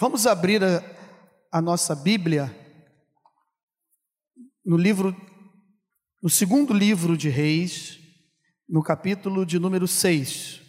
Vamos 0.00 0.26
abrir 0.26 0.64
a, 0.64 0.82
a, 1.52 1.60
nossa 1.60 1.94
Bíblia 1.94 2.50
no 4.64 4.78
livro, 4.78 5.14
no 6.22 6.30
segundo 6.30 6.72
livro 6.72 7.18
de 7.18 7.28
Reis, 7.28 7.98
no 8.66 8.82
capítulo 8.82 9.44
de 9.44 9.58
número 9.58 9.86
6. 9.86 10.62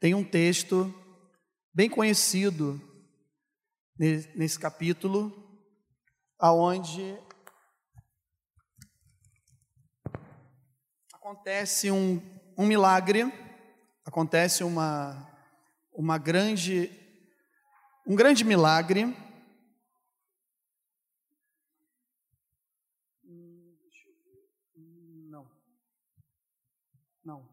Tem 0.00 0.12
um 0.12 0.24
texto 0.24 0.92
bem 1.72 1.88
conhecido 1.88 2.82
nesse 3.96 4.58
capítulo, 4.58 5.32
aonde 6.36 7.16
acontece 11.12 11.92
um, 11.92 12.20
um 12.58 12.66
milagre, 12.66 13.32
acontece 14.04 14.64
uma, 14.64 15.30
uma 15.92 16.18
grande, 16.18 16.90
um 18.06 18.14
grande 18.14 18.44
milagre. 18.44 19.16
Não. 25.30 25.50
Não. 27.24 27.48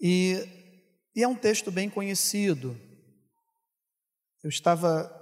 E, 0.00 0.36
e 1.14 1.22
é 1.22 1.28
um 1.28 1.36
texto 1.36 1.72
bem 1.72 1.88
conhecido. 1.88 2.78
Eu 4.42 4.50
estava 4.50 5.14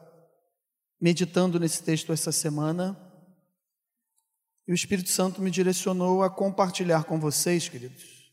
meditando 1.00 1.60
nesse 1.60 1.82
texto 1.82 2.12
essa 2.12 2.32
semana 2.32 3.02
e 4.66 4.72
o 4.72 4.74
Espírito 4.74 5.08
Santo 5.10 5.40
me 5.40 5.50
direcionou 5.50 6.22
a 6.22 6.30
compartilhar 6.30 7.04
com 7.04 7.20
vocês, 7.20 7.68
queridos, 7.68 8.32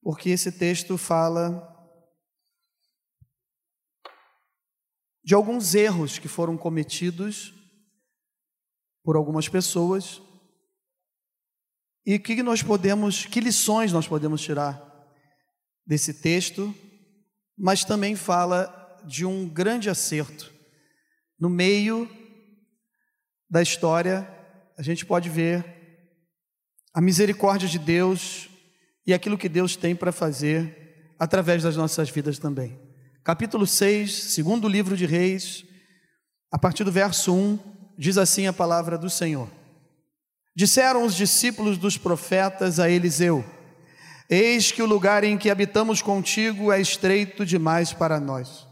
porque 0.00 0.30
esse 0.30 0.52
texto 0.52 0.96
fala 0.96 1.73
de 5.24 5.34
alguns 5.34 5.74
erros 5.74 6.18
que 6.18 6.28
foram 6.28 6.56
cometidos 6.56 7.54
por 9.02 9.16
algumas 9.16 9.48
pessoas 9.48 10.20
e 12.06 12.18
que 12.18 12.42
nós 12.42 12.62
podemos, 12.62 13.24
que 13.26 13.40
lições 13.40 13.92
nós 13.92 14.06
podemos 14.06 14.42
tirar 14.42 14.82
desse 15.86 16.14
texto, 16.14 16.74
mas 17.56 17.84
também 17.84 18.14
fala 18.14 19.02
de 19.06 19.24
um 19.24 19.48
grande 19.48 19.88
acerto 19.88 20.52
no 21.38 21.48
meio 21.48 22.08
da 23.48 23.62
história 23.62 24.30
a 24.76 24.82
gente 24.82 25.06
pode 25.06 25.28
ver 25.28 25.64
a 26.92 27.00
misericórdia 27.00 27.68
de 27.68 27.78
Deus 27.78 28.48
e 29.06 29.14
aquilo 29.14 29.38
que 29.38 29.48
Deus 29.48 29.76
tem 29.76 29.94
para 29.94 30.12
fazer 30.12 31.14
através 31.18 31.62
das 31.62 31.76
nossas 31.76 32.10
vidas 32.10 32.38
também. 32.38 32.83
Capítulo 33.24 33.66
6, 33.66 34.12
segundo 34.34 34.68
livro 34.68 34.94
de 34.94 35.06
Reis, 35.06 35.64
a 36.52 36.58
partir 36.58 36.84
do 36.84 36.92
verso 36.92 37.34
1, 37.34 37.58
diz 37.96 38.18
assim 38.18 38.46
a 38.46 38.52
palavra 38.52 38.98
do 38.98 39.08
Senhor. 39.08 39.48
Disseram 40.54 41.06
os 41.06 41.14
discípulos 41.14 41.78
dos 41.78 41.96
profetas 41.96 42.78
a 42.78 42.90
Eliseu: 42.90 43.42
Eis 44.28 44.70
que 44.70 44.82
o 44.82 44.86
lugar 44.86 45.24
em 45.24 45.38
que 45.38 45.48
habitamos 45.48 46.02
contigo 46.02 46.70
é 46.70 46.78
estreito 46.78 47.46
demais 47.46 47.94
para 47.94 48.20
nós. 48.20 48.66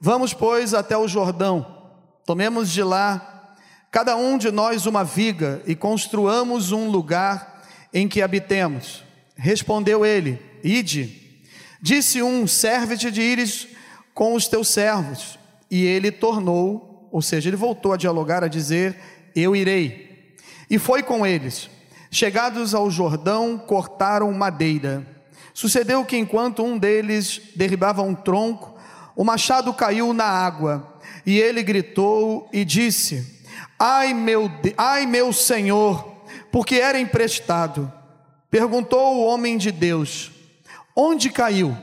Vamos, 0.00 0.32
pois, 0.32 0.72
até 0.72 0.96
o 0.96 1.06
Jordão, 1.06 1.92
tomemos 2.24 2.70
de 2.70 2.82
lá 2.82 3.54
cada 3.90 4.16
um 4.16 4.38
de 4.38 4.50
nós 4.50 4.86
uma 4.86 5.04
viga 5.04 5.62
e 5.66 5.76
construamos 5.76 6.72
um 6.72 6.88
lugar 6.88 7.62
em 7.92 8.08
que 8.08 8.22
habitemos. 8.22 9.04
Respondeu 9.36 10.02
ele: 10.02 10.40
Ide. 10.64 11.25
Disse 11.86 12.20
um: 12.20 12.48
Serve-te 12.48 13.12
de 13.12 13.22
ires 13.22 13.68
com 14.12 14.34
os 14.34 14.48
teus 14.48 14.66
servos. 14.66 15.38
E 15.70 15.84
ele 15.84 16.10
tornou, 16.10 17.08
ou 17.12 17.22
seja, 17.22 17.48
ele 17.48 17.56
voltou 17.56 17.92
a 17.92 17.96
dialogar, 17.96 18.42
a 18.42 18.48
dizer: 18.48 18.98
Eu 19.36 19.54
irei. 19.54 20.34
E 20.68 20.80
foi 20.80 21.04
com 21.04 21.24
eles. 21.24 21.70
Chegados 22.10 22.74
ao 22.74 22.90
Jordão, 22.90 23.56
cortaram 23.56 24.32
madeira. 24.32 25.06
Sucedeu 25.54 26.04
que 26.04 26.16
enquanto 26.16 26.64
um 26.64 26.76
deles 26.76 27.40
derribava 27.54 28.02
um 28.02 28.16
tronco, 28.16 28.76
o 29.14 29.22
machado 29.22 29.72
caiu 29.72 30.12
na 30.12 30.24
água, 30.24 30.98
e 31.24 31.38
ele 31.38 31.62
gritou 31.62 32.48
e 32.52 32.64
disse: 32.64 33.44
Ai 33.78 34.12
meu, 34.12 34.50
ai 34.76 35.06
meu 35.06 35.32
Senhor, 35.32 36.04
porque 36.50 36.74
era 36.74 36.98
emprestado. 36.98 37.92
Perguntou 38.50 39.18
o 39.18 39.24
homem 39.24 39.56
de 39.56 39.70
Deus: 39.70 40.32
Onde 40.96 41.28
caiu? 41.28 41.76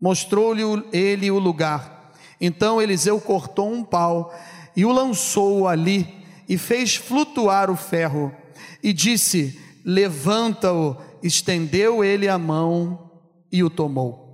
Mostrou-lhe 0.00 0.62
ele 0.92 1.30
o 1.30 1.38
lugar. 1.38 2.12
Então 2.40 2.80
Eliseu 2.80 3.20
cortou 3.20 3.70
um 3.70 3.84
pau 3.84 4.34
e 4.74 4.86
o 4.86 4.92
lançou 4.92 5.68
ali 5.68 6.24
e 6.48 6.56
fez 6.56 6.96
flutuar 6.96 7.70
o 7.70 7.76
ferro. 7.76 8.34
E 8.82 8.92
disse: 8.92 9.60
Levanta-o. 9.84 10.96
Estendeu 11.22 12.04
ele 12.04 12.28
a 12.28 12.36
mão 12.36 13.10
e 13.50 13.64
o 13.64 13.70
tomou. 13.70 14.24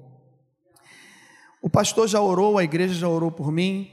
O 1.62 1.70
pastor 1.70 2.08
já 2.08 2.20
orou, 2.20 2.58
a 2.58 2.64
igreja 2.64 2.94
já 2.94 3.08
orou 3.08 3.30
por 3.30 3.52
mim, 3.52 3.88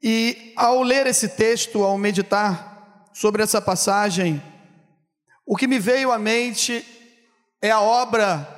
e 0.00 0.52
ao 0.54 0.82
ler 0.82 1.08
esse 1.08 1.30
texto, 1.30 1.82
ao 1.82 1.98
meditar 1.98 3.08
sobre 3.12 3.42
essa 3.42 3.60
passagem, 3.60 4.40
o 5.44 5.56
que 5.56 5.66
me 5.66 5.80
veio 5.80 6.12
à 6.12 6.18
mente 6.20 6.84
é 7.60 7.70
a 7.70 7.80
obra 7.80 8.57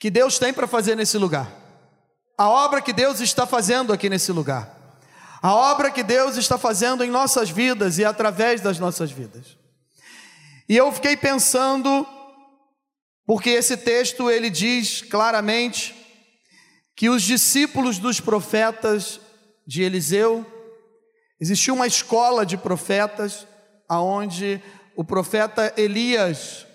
que 0.00 0.10
Deus 0.10 0.38
tem 0.38 0.50
para 0.52 0.66
fazer 0.66 0.96
nesse 0.96 1.18
lugar. 1.18 1.52
A 2.36 2.48
obra 2.48 2.80
que 2.80 2.92
Deus 2.92 3.20
está 3.20 3.46
fazendo 3.46 3.92
aqui 3.92 4.08
nesse 4.08 4.32
lugar. 4.32 4.74
A 5.42 5.54
obra 5.54 5.90
que 5.90 6.02
Deus 6.02 6.38
está 6.38 6.56
fazendo 6.56 7.04
em 7.04 7.10
nossas 7.10 7.50
vidas 7.50 7.98
e 7.98 8.04
através 8.04 8.62
das 8.62 8.78
nossas 8.78 9.12
vidas. 9.12 9.58
E 10.66 10.74
eu 10.74 10.90
fiquei 10.90 11.18
pensando, 11.18 12.06
porque 13.26 13.50
esse 13.50 13.76
texto 13.76 14.30
ele 14.30 14.48
diz 14.48 15.02
claramente 15.02 15.94
que 16.96 17.10
os 17.10 17.22
discípulos 17.22 17.98
dos 17.98 18.20
profetas 18.20 19.20
de 19.66 19.82
Eliseu, 19.82 20.46
existia 21.38 21.74
uma 21.74 21.86
escola 21.86 22.46
de 22.46 22.56
profetas, 22.56 23.46
aonde 23.86 24.62
o 24.96 25.04
profeta 25.04 25.74
Elias, 25.76 26.66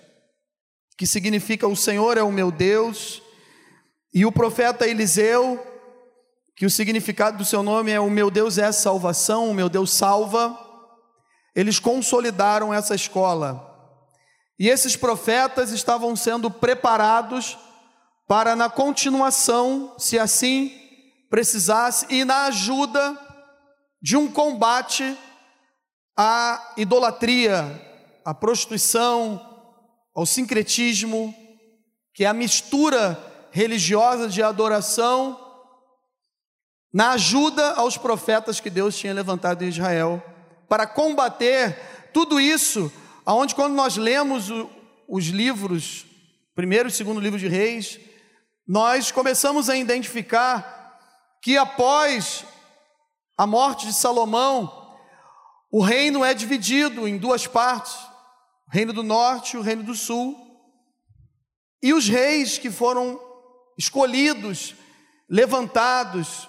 que 0.98 1.06
significa 1.06 1.68
o 1.68 1.76
Senhor 1.76 2.18
é 2.18 2.24
o 2.24 2.32
meu 2.32 2.52
Deus, 2.52 3.22
e 4.14 4.26
o 4.26 4.32
profeta 4.32 4.88
Eliseu, 4.88 5.60
que 6.56 6.66
o 6.66 6.70
significado 6.70 7.38
do 7.38 7.46
seu 7.46 7.62
nome 7.62 7.92
é 7.92 8.00
o 8.00 8.10
meu 8.10 8.32
Deus 8.32 8.58
é 8.58 8.72
salvação, 8.72 9.50
o 9.50 9.54
meu 9.54 9.68
Deus 9.68 9.92
salva, 9.92 10.58
eles 11.54 11.80
consolidaram 11.80 12.74
essa 12.74 12.96
escola. 12.96 13.74
E 14.58 14.70
esses 14.70 14.96
profetas 14.96 15.72
estavam 15.72 16.16
sendo 16.16 16.50
preparados 16.50 17.58
para, 18.28 18.56
na 18.56 18.70
continuação, 18.70 19.94
se 19.98 20.18
assim 20.18 20.72
precisasse 21.30 22.06
e 22.10 22.24
na 22.24 22.46
ajuda 22.46 23.20
de 24.02 24.16
um 24.16 24.32
combate 24.32 25.18
à 26.16 26.74
idolatria, 26.78 27.66
à 28.24 28.34
prostituição, 28.34 29.55
ao 30.16 30.26
sincretismo, 30.26 31.36
que 32.14 32.24
é 32.24 32.28
a 32.28 32.34
mistura 32.34 33.22
religiosa 33.52 34.30
de 34.30 34.42
adoração, 34.42 35.40
na 36.94 37.12
ajuda 37.12 37.74
aos 37.74 37.98
profetas 37.98 38.62
que 38.62 38.70
Deus 38.70 38.98
tinha 38.98 39.14
levantado 39.14 39.64
em 39.64 39.68
Israel, 39.68 40.24
para 40.70 40.88
combater 40.88 42.10
tudo 42.14 42.40
isso, 42.40 42.90
aonde 43.26 43.54
quando 43.54 43.74
nós 43.74 43.98
lemos 43.98 44.50
o, 44.50 44.70
os 45.08 45.26
livros, 45.26 46.06
primeiro 46.56 46.88
e 46.88 46.92
segundo 46.92 47.20
livro 47.20 47.38
de 47.38 47.50
Reis, 47.50 48.00
nós 48.66 49.12
começamos 49.12 49.70
a 49.70 49.76
identificar 49.76 50.98
que 51.42 51.58
após 51.58 52.46
a 53.38 53.46
morte 53.46 53.86
de 53.86 53.94
Salomão, 53.94 54.98
o 55.70 55.82
reino 55.82 56.24
é 56.24 56.34
dividido 56.34 57.06
em 57.08 57.18
duas 57.18 57.46
partes: 57.46 57.94
o 58.68 58.72
reino 58.72 58.94
do 58.94 59.04
norte 59.04 59.56
e 59.56 59.58
o 59.58 59.62
reino 59.62 59.84
do 59.84 59.96
sul. 59.96 60.36
E 61.82 61.94
os 61.94 62.08
reis 62.08 62.58
que 62.58 62.72
foram 62.72 63.20
escolhidos, 63.78 64.76
levantados, 65.30 66.48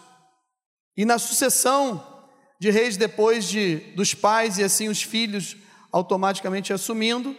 e 0.97 1.05
na 1.05 1.19
sucessão 1.19 2.15
de 2.59 2.71
reis 2.71 2.97
depois 2.97 3.47
de, 3.47 3.77
dos 3.95 4.15
pais 4.15 4.57
e 4.59 4.63
assim 4.63 4.89
os 4.89 5.03
filhos 5.03 5.57
automaticamente 5.93 6.73
assumindo, 6.73 7.37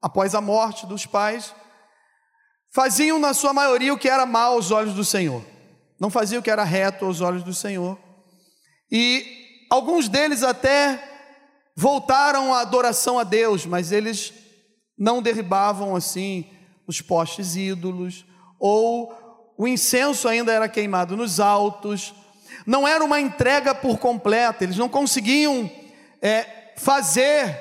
após 0.00 0.34
a 0.34 0.40
morte 0.40 0.86
dos 0.86 1.04
pais, 1.04 1.54
faziam 2.72 3.18
na 3.18 3.34
sua 3.34 3.52
maioria 3.52 3.92
o 3.92 3.98
que 3.98 4.08
era 4.08 4.24
mal 4.24 4.54
aos 4.54 4.70
olhos 4.70 4.94
do 4.94 5.04
Senhor 5.04 5.44
não 6.00 6.08
faziam 6.08 6.40
o 6.40 6.42
que 6.42 6.50
era 6.50 6.64
reto 6.64 7.04
aos 7.04 7.20
olhos 7.20 7.44
do 7.44 7.52
Senhor. 7.52 7.98
E 8.90 9.66
alguns 9.68 10.08
deles 10.08 10.42
até 10.42 11.09
voltaram 11.80 12.52
à 12.52 12.60
adoração 12.60 13.18
a 13.18 13.24
Deus, 13.24 13.64
mas 13.64 13.90
eles 13.90 14.34
não 14.98 15.22
derribavam 15.22 15.96
assim 15.96 16.44
os 16.86 17.00
postes 17.00 17.56
ídolos 17.56 18.26
ou 18.58 19.54
o 19.56 19.66
incenso 19.66 20.28
ainda 20.28 20.52
era 20.52 20.68
queimado 20.68 21.16
nos 21.16 21.40
altos, 21.40 22.12
não 22.66 22.86
era 22.86 23.02
uma 23.02 23.18
entrega 23.18 23.74
por 23.74 23.98
completa, 23.98 24.62
eles 24.62 24.76
não 24.76 24.90
conseguiam 24.90 25.70
é, 26.20 26.74
fazer 26.76 27.58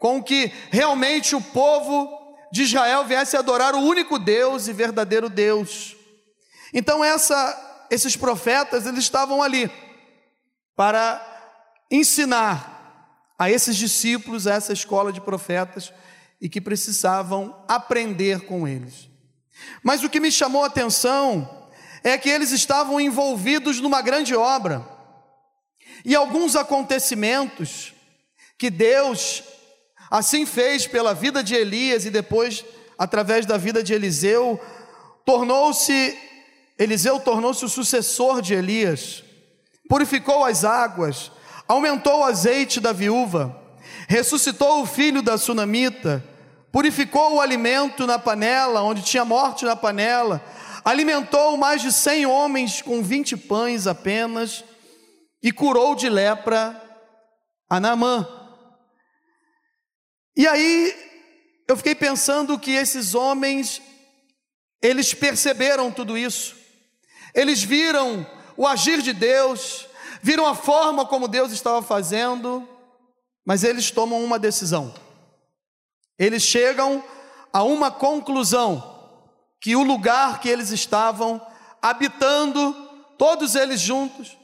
com 0.00 0.20
que 0.20 0.52
realmente 0.72 1.36
o 1.36 1.40
povo 1.40 2.10
de 2.50 2.62
Israel 2.62 3.04
viesse 3.04 3.36
adorar 3.36 3.76
o 3.76 3.80
único 3.80 4.18
Deus 4.18 4.66
e 4.66 4.72
verdadeiro 4.72 5.30
Deus. 5.30 5.94
Então 6.74 7.04
essa, 7.04 7.86
esses 7.92 8.16
profetas 8.16 8.86
eles 8.86 9.04
estavam 9.04 9.40
ali 9.40 9.70
para 10.74 11.24
ensinar 11.88 12.71
a 13.42 13.50
esses 13.50 13.76
discípulos, 13.76 14.46
a 14.46 14.54
essa 14.54 14.72
escola 14.72 15.12
de 15.12 15.20
profetas, 15.20 15.92
e 16.40 16.48
que 16.48 16.60
precisavam 16.60 17.56
aprender 17.66 18.42
com 18.42 18.68
eles. 18.68 19.08
Mas 19.82 20.04
o 20.04 20.08
que 20.08 20.20
me 20.20 20.30
chamou 20.30 20.62
a 20.62 20.68
atenção 20.68 21.68
é 22.04 22.16
que 22.16 22.28
eles 22.28 22.52
estavam 22.52 23.00
envolvidos 23.00 23.80
numa 23.80 24.00
grande 24.00 24.32
obra. 24.34 24.86
E 26.04 26.14
alguns 26.14 26.54
acontecimentos 26.54 27.92
que 28.56 28.70
Deus 28.70 29.42
assim 30.08 30.46
fez 30.46 30.86
pela 30.86 31.12
vida 31.12 31.42
de 31.42 31.56
Elias 31.56 32.04
e 32.04 32.10
depois 32.10 32.64
através 32.96 33.44
da 33.44 33.56
vida 33.56 33.82
de 33.82 33.92
Eliseu, 33.92 34.60
tornou-se 35.24 36.16
Eliseu 36.78 37.18
tornou-se 37.18 37.64
o 37.64 37.68
sucessor 37.68 38.40
de 38.40 38.54
Elias. 38.54 39.24
Purificou 39.88 40.44
as 40.44 40.64
águas, 40.64 41.32
aumentou 41.66 42.20
o 42.20 42.24
azeite 42.24 42.80
da 42.80 42.92
viúva, 42.92 43.56
ressuscitou 44.08 44.82
o 44.82 44.86
filho 44.86 45.22
da 45.22 45.38
sunamita, 45.38 46.24
purificou 46.70 47.34
o 47.34 47.40
alimento 47.40 48.06
na 48.06 48.18
panela, 48.18 48.82
onde 48.82 49.02
tinha 49.02 49.24
morte 49.24 49.64
na 49.64 49.76
panela, 49.76 50.42
alimentou 50.84 51.56
mais 51.56 51.82
de 51.82 51.92
cem 51.92 52.26
homens 52.26 52.82
com 52.82 53.02
vinte 53.02 53.36
pães 53.36 53.86
apenas, 53.86 54.64
e 55.42 55.50
curou 55.50 55.94
de 55.94 56.08
lepra 56.08 56.80
a 57.68 57.80
Naamã. 57.80 58.28
E 60.36 60.46
aí 60.46 60.94
eu 61.68 61.76
fiquei 61.76 61.94
pensando 61.94 62.58
que 62.58 62.70
esses 62.70 63.14
homens, 63.14 63.82
eles 64.80 65.12
perceberam 65.12 65.90
tudo 65.90 66.16
isso, 66.16 66.54
eles 67.34 67.62
viram 67.62 68.26
o 68.56 68.66
agir 68.66 69.02
de 69.02 69.12
Deus, 69.12 69.88
viram 70.22 70.46
a 70.46 70.54
forma 70.54 71.04
como 71.04 71.26
Deus 71.26 71.52
estava 71.52 71.82
fazendo, 71.82 72.66
mas 73.44 73.64
eles 73.64 73.90
tomam 73.90 74.22
uma 74.22 74.38
decisão. 74.38 74.94
Eles 76.18 76.42
chegam 76.42 77.02
a 77.52 77.62
uma 77.64 77.90
conclusão: 77.90 79.10
que 79.60 79.74
o 79.74 79.82
lugar 79.82 80.40
que 80.40 80.48
eles 80.48 80.70
estavam 80.70 81.44
habitando, 81.82 82.72
todos 83.18 83.56
eles 83.56 83.80
juntos, 83.80 84.38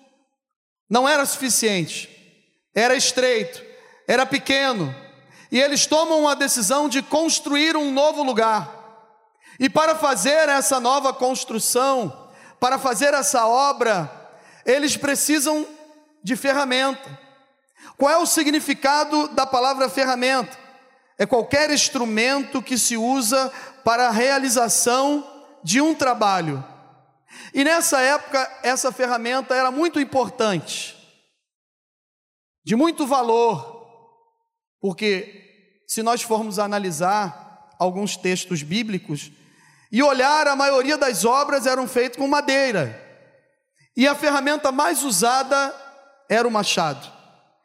não 0.90 1.08
era 1.08 1.24
suficiente, 1.24 2.08
era 2.74 2.96
estreito, 2.96 3.62
era 4.08 4.26
pequeno, 4.26 4.92
e 5.50 5.60
eles 5.60 5.86
tomam 5.86 6.28
a 6.28 6.34
decisão 6.34 6.88
de 6.88 7.00
construir 7.00 7.76
um 7.76 7.92
novo 7.92 8.22
lugar. 8.22 8.76
E 9.60 9.68
para 9.68 9.94
fazer 9.94 10.48
essa 10.48 10.78
nova 10.78 11.12
construção, 11.12 12.28
para 12.60 12.78
fazer 12.78 13.12
essa 13.14 13.46
obra, 13.46 14.17
eles 14.68 14.96
precisam 14.96 15.66
de 16.22 16.36
ferramenta. 16.36 17.18
Qual 17.96 18.12
é 18.12 18.18
o 18.18 18.26
significado 18.26 19.28
da 19.28 19.44
palavra 19.44 19.88
ferramenta? 19.88 20.68
é 21.18 21.26
qualquer 21.26 21.68
instrumento 21.70 22.62
que 22.62 22.78
se 22.78 22.96
usa 22.96 23.52
para 23.84 24.06
a 24.06 24.12
realização 24.12 25.26
de 25.64 25.80
um 25.80 25.92
trabalho. 25.92 26.64
E 27.52 27.64
nessa 27.64 28.00
época, 28.00 28.58
essa 28.62 28.92
ferramenta 28.92 29.54
era 29.54 29.70
muito 29.70 29.98
importante, 29.98 30.96
de 32.64 32.76
muito 32.76 33.04
valor, 33.06 33.84
porque 34.80 35.82
se 35.86 36.02
nós 36.02 36.22
formos 36.22 36.58
analisar 36.58 37.74
alguns 37.78 38.16
textos 38.16 38.62
bíblicos 38.62 39.32
e 39.90 40.02
olhar, 40.02 40.46
a 40.46 40.54
maioria 40.54 40.96
das 40.96 41.24
obras 41.24 41.66
eram 41.66 41.88
feitas 41.88 42.16
com 42.16 42.28
madeira, 42.28 43.07
e 43.98 44.06
a 44.06 44.14
ferramenta 44.14 44.70
mais 44.70 45.02
usada 45.02 45.74
era 46.30 46.46
o 46.46 46.50
machado. 46.52 47.12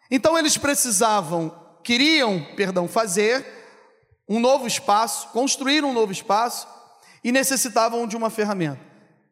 Então 0.09 0.35
eles 0.35 0.57
precisavam 0.57 1.55
queriam, 1.83 2.43
perdão, 2.55 2.87
fazer 2.87 3.45
um 4.27 4.39
novo 4.39 4.65
espaço, 4.65 5.27
construir 5.27 5.83
um 5.83 5.93
novo 5.93 6.11
espaço 6.11 6.67
e 7.23 7.31
necessitavam 7.31 8.07
de 8.07 8.17
uma 8.17 8.31
ferramenta. 8.31 8.81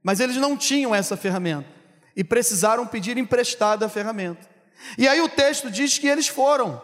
Mas 0.04 0.20
eles 0.20 0.36
não 0.36 0.56
tinham 0.56 0.94
essa 0.94 1.18
ferramenta 1.18 1.68
e 2.16 2.24
precisaram 2.24 2.86
pedir 2.86 3.18
emprestada 3.18 3.88
a 3.88 3.90
ferramenta. 3.90 4.48
E 4.96 5.08
aí 5.08 5.22
o 5.22 5.30
texto 5.30 5.72
diz 5.72 5.98
que 5.98 6.08
eles 6.08 6.28
foram 6.28 6.80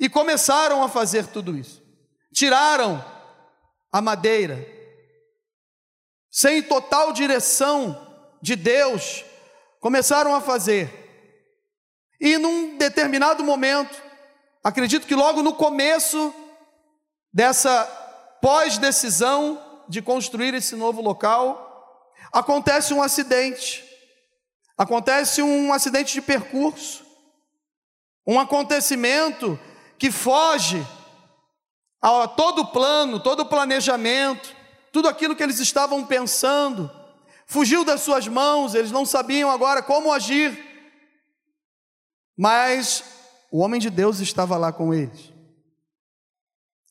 e 0.00 0.08
começaram 0.08 0.82
a 0.82 0.88
fazer 0.88 1.26
tudo 1.26 1.56
isso. 1.56 1.80
Tiraram 2.34 3.04
a 3.92 4.00
madeira, 4.00 4.66
sem 6.32 6.62
total 6.64 7.12
direção 7.12 8.04
de 8.42 8.56
Deus, 8.56 9.24
começaram 9.86 10.34
a 10.34 10.40
fazer. 10.40 10.90
E 12.20 12.38
num 12.38 12.76
determinado 12.76 13.44
momento, 13.44 14.06
Acredito 14.66 15.06
que 15.06 15.14
logo 15.14 15.44
no 15.44 15.54
começo 15.54 16.34
dessa 17.32 17.84
pós-decisão 18.42 19.62
de 19.88 20.02
construir 20.02 20.54
esse 20.54 20.74
novo 20.74 21.00
local, 21.00 22.12
acontece 22.32 22.92
um 22.92 23.00
acidente. 23.00 23.84
Acontece 24.76 25.40
um 25.40 25.72
acidente 25.72 26.14
de 26.14 26.20
percurso. 26.20 27.06
Um 28.26 28.40
acontecimento 28.40 29.56
que 29.96 30.10
foge 30.10 30.84
a 32.02 32.26
todo 32.26 32.66
plano, 32.66 33.20
todo 33.20 33.46
planejamento, 33.46 34.52
tudo 34.90 35.08
aquilo 35.08 35.36
que 35.36 35.44
eles 35.44 35.60
estavam 35.60 36.04
pensando, 36.04 36.90
fugiu 37.46 37.84
das 37.84 38.02
suas 38.02 38.28
mãos, 38.28 38.74
eles 38.74 38.90
não 38.90 39.06
sabiam 39.06 39.50
agora 39.50 39.82
como 39.82 40.12
agir. 40.12 40.58
Mas 42.36 43.02
o 43.50 43.60
homem 43.60 43.80
de 43.80 43.88
Deus 43.88 44.20
estava 44.20 44.56
lá 44.56 44.72
com 44.72 44.92
eles. 44.92 45.32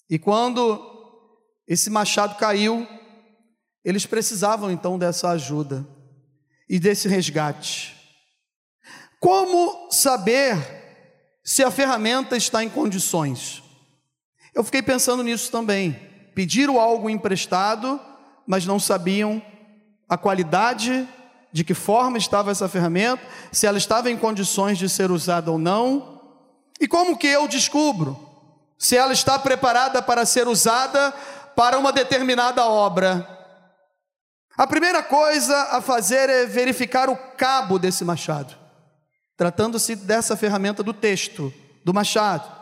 E 0.10 0.18
quando 0.18 0.94
esse 1.68 1.90
machado 1.90 2.36
caiu, 2.36 2.88
eles 3.84 4.06
precisavam 4.06 4.72
então 4.72 4.98
dessa 4.98 5.30
ajuda 5.30 5.86
e 6.70 6.80
desse 6.80 7.08
resgate. 7.08 7.96
Como 9.20 9.92
saber 9.92 10.56
se 11.44 11.64
a 11.64 11.70
ferramenta 11.70 12.36
está 12.36 12.64
em 12.64 12.70
condições? 12.70 13.64
Eu 14.54 14.64
fiquei 14.64 14.82
pensando 14.82 15.22
nisso 15.24 15.52
também. 15.52 15.94
Pediram 16.34 16.80
algo 16.80 17.10
emprestado, 17.10 18.00
mas 18.48 18.66
não 18.66 18.80
sabiam 18.80 19.42
a 20.08 20.18
qualidade, 20.18 21.08
de 21.52 21.64
que 21.64 21.74
forma 21.74 22.18
estava 22.18 22.52
essa 22.52 22.68
ferramenta, 22.68 23.24
se 23.52 23.66
ela 23.66 23.78
estava 23.78 24.10
em 24.10 24.18
condições 24.18 24.78
de 24.78 24.90
ser 24.90 25.12
usada 25.12 25.52
ou 25.52 25.58
não. 25.58 26.22
E 26.80 26.88
como 26.88 27.18
que 27.18 27.28
eu 27.28 27.48
descubro 27.48 28.20
se 28.78 28.98
ela 28.98 29.14
está 29.14 29.40
preparada 29.40 30.02
para 30.02 30.26
ser 30.26 30.48
usada 30.48 31.14
para 31.56 31.80
uma 31.80 31.92
determinada 31.92 32.66
obra? 32.66 33.28
A 34.58 34.68
primeira 34.68 35.02
coisa 35.02 35.56
a 35.72 35.82
fazer 35.82 36.30
é 36.30 36.46
verificar 36.46 37.10
o 37.10 37.16
cabo 37.16 37.80
desse 37.80 38.06
machado, 38.06 38.56
tratando-se 39.36 39.96
dessa 39.96 40.38
ferramenta 40.38 40.84
do 40.84 40.94
texto, 40.94 41.54
do 41.84 41.94
machado. 41.94 42.54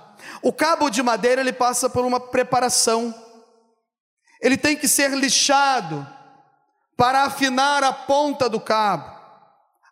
O 0.42 0.54
cabo 0.54 0.90
de 0.90 1.04
madeira 1.04 1.42
ele 1.42 1.54
passa 1.54 1.90
por 1.90 2.06
uma 2.06 2.20
preparação. 2.20 3.14
Ele 4.42 4.58
tem 4.58 4.76
que 4.76 4.88
ser 4.88 5.12
lixado 5.12 6.08
para 7.04 7.26
afinar 7.26 7.84
a 7.84 7.92
ponta 7.92 8.48
do 8.48 8.62
cabo. 8.62 9.12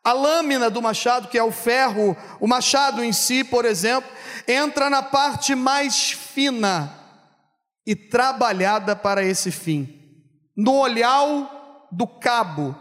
A 0.01 0.13
lâmina 0.13 0.69
do 0.69 0.81
machado, 0.81 1.27
que 1.27 1.37
é 1.37 1.43
o 1.43 1.51
ferro, 1.51 2.15
o 2.39 2.47
machado 2.47 3.03
em 3.03 3.11
si, 3.11 3.43
por 3.43 3.65
exemplo, 3.65 4.09
entra 4.47 4.89
na 4.89 5.03
parte 5.03 5.53
mais 5.53 6.11
fina 6.11 6.89
e 7.85 7.97
trabalhada 7.97 8.95
para 8.95 9.25
esse 9.25 9.51
fim, 9.51 9.93
no 10.55 10.77
olhal 10.77 11.89
do 11.91 12.07
cabo. 12.07 12.73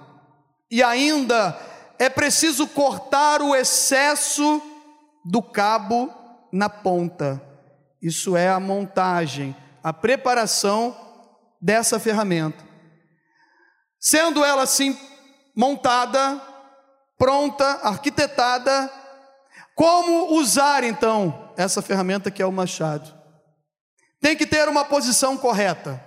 E 0.70 0.80
ainda 0.80 1.58
é 1.98 2.08
preciso 2.08 2.68
cortar 2.68 3.42
o 3.42 3.52
excesso 3.52 4.62
do 5.24 5.42
cabo 5.42 6.08
na 6.52 6.68
ponta. 6.68 7.42
Isso 8.00 8.36
é 8.36 8.48
a 8.48 8.60
montagem, 8.60 9.56
a 9.82 9.92
preparação 9.92 10.96
dessa 11.60 11.98
ferramenta. 11.98 12.69
Sendo 14.00 14.42
ela 14.42 14.62
assim 14.62 14.98
montada, 15.54 16.40
pronta, 17.18 17.66
arquitetada. 17.82 18.90
Como 19.74 20.34
usar 20.38 20.82
então 20.84 21.52
essa 21.56 21.82
ferramenta 21.82 22.30
que 22.30 22.42
é 22.42 22.46
o 22.46 22.52
machado? 22.52 23.14
Tem 24.20 24.34
que 24.34 24.46
ter 24.46 24.68
uma 24.68 24.84
posição 24.84 25.36
correta. 25.36 26.02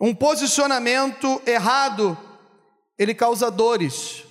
Um 0.00 0.14
posicionamento 0.14 1.40
errado 1.46 2.18
ele 2.98 3.14
causa 3.14 3.50
dores. 3.50 4.24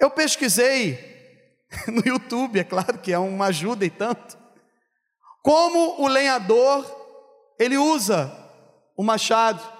Eu 0.00 0.10
pesquisei 0.10 0.98
no 1.88 2.02
YouTube, 2.04 2.58
é 2.58 2.64
claro 2.64 2.98
que 2.98 3.12
é 3.12 3.18
uma 3.18 3.46
ajuda 3.46 3.84
e 3.84 3.90
tanto, 3.90 4.38
como 5.42 6.02
o 6.02 6.08
lenhador 6.08 6.84
ele 7.58 7.76
usa 7.76 8.32
o 8.96 9.02
machado. 9.02 9.77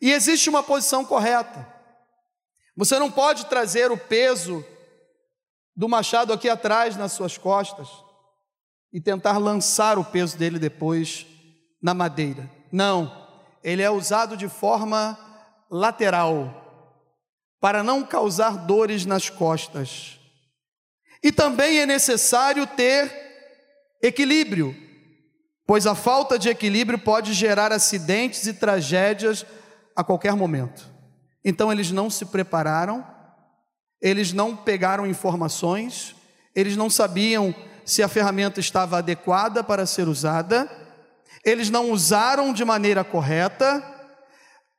E 0.00 0.12
existe 0.12 0.48
uma 0.48 0.62
posição 0.62 1.04
correta. 1.04 1.66
Você 2.76 2.98
não 2.98 3.10
pode 3.10 3.46
trazer 3.46 3.90
o 3.90 3.96
peso 3.96 4.64
do 5.74 5.88
machado 5.88 6.32
aqui 6.32 6.48
atrás 6.48 6.96
nas 6.96 7.12
suas 7.12 7.38
costas 7.38 7.88
e 8.92 9.00
tentar 9.00 9.38
lançar 9.38 9.98
o 9.98 10.04
peso 10.04 10.36
dele 10.36 10.58
depois 10.58 11.26
na 11.82 11.94
madeira. 11.94 12.50
Não, 12.70 13.28
ele 13.62 13.82
é 13.82 13.90
usado 13.90 14.36
de 14.36 14.48
forma 14.48 15.18
lateral 15.70 16.62
para 17.60 17.82
não 17.82 18.04
causar 18.04 18.66
dores 18.66 19.04
nas 19.04 19.28
costas. 19.28 20.18
E 21.22 21.32
também 21.32 21.78
é 21.78 21.86
necessário 21.86 22.66
ter 22.66 23.10
equilíbrio, 24.02 24.76
pois 25.66 25.86
a 25.86 25.94
falta 25.94 26.38
de 26.38 26.48
equilíbrio 26.48 26.98
pode 26.98 27.32
gerar 27.32 27.72
acidentes 27.72 28.46
e 28.46 28.54
tragédias 28.54 29.44
a 29.96 30.04
qualquer 30.04 30.34
momento. 30.36 30.88
Então 31.44 31.72
eles 31.72 31.90
não 31.90 32.10
se 32.10 32.26
prepararam, 32.26 33.06
eles 34.00 34.32
não 34.32 34.54
pegaram 34.54 35.06
informações, 35.06 36.14
eles 36.54 36.76
não 36.76 36.90
sabiam 36.90 37.54
se 37.84 38.02
a 38.02 38.08
ferramenta 38.08 38.60
estava 38.60 38.98
adequada 38.98 39.64
para 39.64 39.86
ser 39.86 40.06
usada, 40.06 40.70
eles 41.44 41.70
não 41.70 41.90
usaram 41.90 42.52
de 42.52 42.64
maneira 42.64 43.02
correta, 43.02 43.82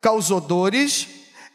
causou 0.01 0.39
dores, 0.39 1.07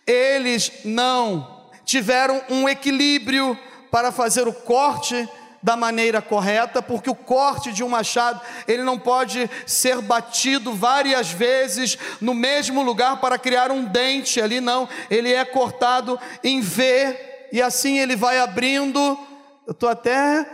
eles 0.07 0.73
não 0.85 1.71
tiveram 1.85 2.43
um 2.49 2.69
equilíbrio 2.69 3.57
para 3.91 4.11
fazer 4.11 4.49
o 4.49 4.53
corte 4.53 5.29
da 5.63 5.77
maneira 5.77 6.21
correta, 6.21 6.83
porque 6.83 7.09
o 7.09 7.15
corte 7.15 7.73
de 7.73 7.85
um 7.85 7.89
machado, 7.89 8.41
ele 8.67 8.83
não 8.83 8.99
pode 8.99 9.49
ser 9.65 10.01
batido 10.01 10.75
várias 10.75 11.31
vezes 11.31 11.97
no 12.21 12.35
mesmo 12.35 12.83
lugar 12.83 13.21
para 13.21 13.39
criar 13.39 13.71
um 13.71 13.85
dente 13.85 14.41
ali, 14.41 14.61
não, 14.61 14.89
ele 15.09 15.33
é 15.33 15.45
cortado 15.45 16.19
em 16.43 16.61
V, 16.61 17.17
e 17.53 17.63
assim 17.63 17.99
ele 17.99 18.17
vai 18.17 18.39
abrindo. 18.39 19.19
Eu 19.67 19.73
estou 19.73 19.89
até 19.89 20.45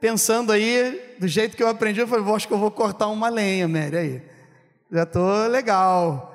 pensando 0.00 0.52
aí, 0.52 1.16
do 1.18 1.26
jeito 1.26 1.56
que 1.56 1.62
eu 1.62 1.68
aprendi, 1.68 2.00
eu 2.00 2.06
falei, 2.06 2.34
acho 2.34 2.46
que 2.46 2.54
eu 2.54 2.58
vou 2.58 2.70
cortar 2.70 3.08
uma 3.08 3.28
lenha, 3.28 3.66
Mary, 3.66 3.96
aí. 3.96 4.22
Já 4.92 5.02
estou 5.02 5.46
legal. 5.48 6.30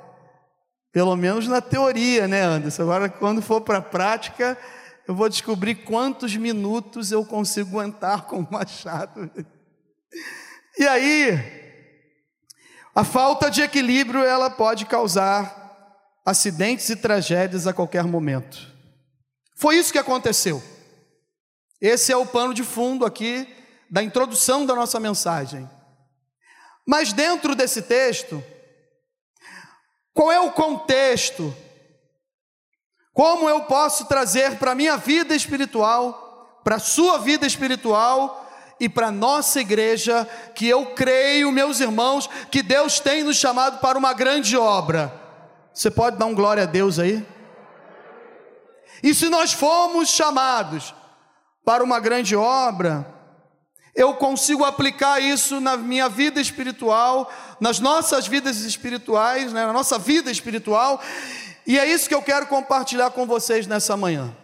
Pelo 0.92 1.14
menos 1.14 1.46
na 1.46 1.60
teoria, 1.60 2.26
né, 2.26 2.42
Anderson? 2.42 2.82
Agora, 2.82 3.08
quando 3.08 3.40
for 3.40 3.60
para 3.60 3.78
a 3.78 3.82
prática, 3.82 4.58
eu 5.06 5.14
vou 5.14 5.28
descobrir 5.28 5.76
quantos 5.76 6.36
minutos 6.36 7.10
eu 7.10 7.24
consigo 7.24 7.80
aguentar 7.80 8.26
com 8.26 8.40
o 8.40 8.48
machado. 8.50 9.30
E 10.78 10.86
aí, 10.86 11.38
a 12.94 13.04
falta 13.04 13.50
de 13.50 13.62
equilíbrio 13.62 14.22
ela 14.22 14.50
pode 14.50 14.86
causar 14.86 15.58
acidentes 16.24 16.88
e 16.90 16.96
tragédias 16.96 17.66
a 17.66 17.72
qualquer 17.72 18.04
momento. 18.04 18.70
Foi 19.56 19.76
isso 19.76 19.92
que 19.92 19.98
aconteceu. 19.98 20.62
Esse 21.80 22.12
é 22.12 22.16
o 22.16 22.26
pano 22.26 22.54
de 22.54 22.62
fundo 22.62 23.04
aqui 23.04 23.48
da 23.90 24.02
introdução 24.02 24.64
da 24.64 24.74
nossa 24.74 25.00
mensagem. 25.00 25.68
Mas 26.86 27.12
dentro 27.12 27.54
desse 27.54 27.82
texto, 27.82 28.42
qual 30.12 30.30
é 30.30 30.40
o 30.40 30.52
contexto 30.52 31.54
como 33.12 33.48
eu 33.48 33.62
posso 33.62 34.04
trazer 34.06 34.56
para 34.56 34.72
a 34.72 34.74
minha 34.74 34.96
vida 34.96 35.34
espiritual, 35.34 36.60
para 36.62 36.76
a 36.76 36.80
sua 36.80 37.18
vida 37.18 37.46
espiritual 37.46 38.46
e 38.78 38.88
para 38.88 39.08
a 39.08 39.12
nossa 39.12 39.60
igreja, 39.60 40.26
que 40.54 40.66
eu 40.66 40.86
creio, 40.94 41.52
meus 41.52 41.80
irmãos, 41.80 42.28
que 42.50 42.62
Deus 42.62 42.98
tem 43.00 43.22
nos 43.22 43.36
chamado 43.36 43.78
para 43.78 43.98
uma 43.98 44.12
grande 44.12 44.56
obra. 44.56 45.12
Você 45.72 45.90
pode 45.90 46.16
dar 46.16 46.26
um 46.26 46.34
glória 46.34 46.62
a 46.62 46.66
Deus 46.66 46.98
aí? 46.98 47.26
E 49.02 49.14
se 49.14 49.28
nós 49.28 49.52
formos 49.52 50.08
chamados 50.10 50.94
para 51.64 51.82
uma 51.82 52.00
grande 52.00 52.36
obra, 52.36 53.06
eu 53.94 54.14
consigo 54.14 54.64
aplicar 54.64 55.20
isso 55.20 55.60
na 55.60 55.76
minha 55.76 56.08
vida 56.08 56.40
espiritual, 56.40 57.30
nas 57.60 57.80
nossas 57.80 58.26
vidas 58.26 58.58
espirituais, 58.58 59.52
né, 59.52 59.66
na 59.66 59.72
nossa 59.72 59.98
vida 59.98 60.30
espiritual, 60.30 61.00
e 61.70 61.78
é 61.78 61.86
isso 61.86 62.08
que 62.08 62.14
eu 62.16 62.20
quero 62.20 62.48
compartilhar 62.48 63.10
com 63.10 63.24
vocês 63.24 63.64
nessa 63.64 63.96
manhã. 63.96 64.36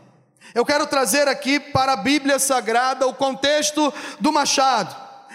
Eu 0.55 0.65
quero 0.65 0.87
trazer 0.87 1.27
aqui 1.27 1.59
para 1.59 1.95
a 1.95 1.97
Bíblia 1.97 2.39
Sagrada 2.39 3.05
o 3.05 3.13
contexto 3.13 3.93
do 4.21 4.33
machado. 4.33 4.95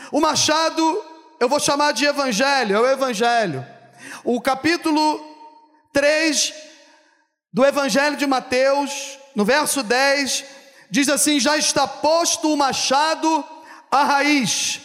O 0.09 0.21
machado, 0.21 1.03
eu 1.37 1.49
vou 1.49 1.59
chamar 1.59 1.91
de 1.91 2.05
evangelho, 2.05 2.77
é 2.77 2.79
o 2.79 2.89
evangelho. 2.89 3.67
O 4.23 4.39
capítulo 4.39 5.19
3 5.91 6.53
do 7.51 7.65
evangelho 7.65 8.15
de 8.15 8.25
Mateus, 8.25 9.19
no 9.35 9.43
verso 9.43 9.83
10, 9.83 10.45
diz 10.89 11.09
assim: 11.09 11.41
Já 11.41 11.57
está 11.57 11.85
posto 11.85 12.53
o 12.53 12.55
machado 12.55 13.43
à 13.91 14.05
raiz 14.05 14.79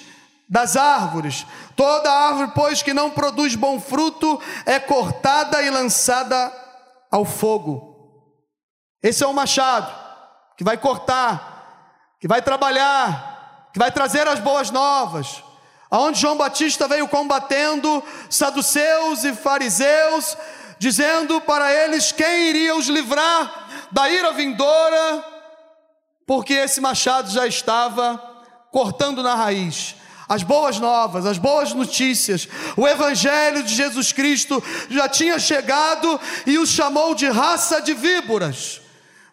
das 0.49 0.77
árvores. 0.77 1.47
Toda 1.77 2.11
árvore, 2.11 2.51
pois, 2.53 2.83
que 2.83 2.93
não 2.93 3.11
produz 3.13 3.55
bom 3.55 3.79
fruto, 3.79 4.43
é 4.65 4.81
cortada 4.81 5.63
e 5.63 5.71
lançada 5.71 6.66
ao 7.11 7.25
fogo. 7.25 7.97
Esse 9.03 9.23
é 9.23 9.27
o 9.27 9.33
machado 9.35 9.93
que 10.57 10.65
vai 10.65 10.77
cortar, 10.77 12.17
que 12.21 12.27
vai 12.27 12.41
trabalhar, 12.43 13.71
que 13.73 13.79
vai 13.79 13.91
trazer 13.93 14.27
as 14.27 14.41
boas 14.41 14.71
novas. 14.71 15.43
Aonde 15.91 16.21
João 16.21 16.37
Batista 16.37 16.89
veio 16.89 17.07
combatendo 17.07 18.03
saduceus 18.29 19.25
e 19.25 19.35
fariseus, 19.35 20.37
dizendo 20.79 21.41
para 21.41 21.73
eles 21.73 22.11
quem 22.11 22.49
iria 22.49 22.75
os 22.75 22.89
livrar 22.89 23.89
da 23.93 24.09
ira 24.11 24.33
vindoura, 24.33 25.25
porque 26.27 26.55
esse 26.55 26.81
machado 26.81 27.31
já 27.31 27.47
estava 27.47 28.21
cortando 28.73 29.23
na 29.23 29.35
raiz 29.35 29.95
as 30.29 30.43
boas 30.43 30.79
novas, 30.79 31.25
as 31.25 31.39
boas 31.39 31.73
notícias, 31.73 32.49
o 32.77 32.87
Evangelho 32.87 33.63
de 33.63 33.75
Jesus 33.75 34.13
Cristo 34.13 34.63
já 34.91 35.09
tinha 35.09 35.39
chegado 35.39 36.21
e 36.47 36.59
os 36.59 36.71
chamou 36.71 37.15
de 37.15 37.29
raça 37.29 37.81
de 37.81 37.95
víboras, 37.95 38.81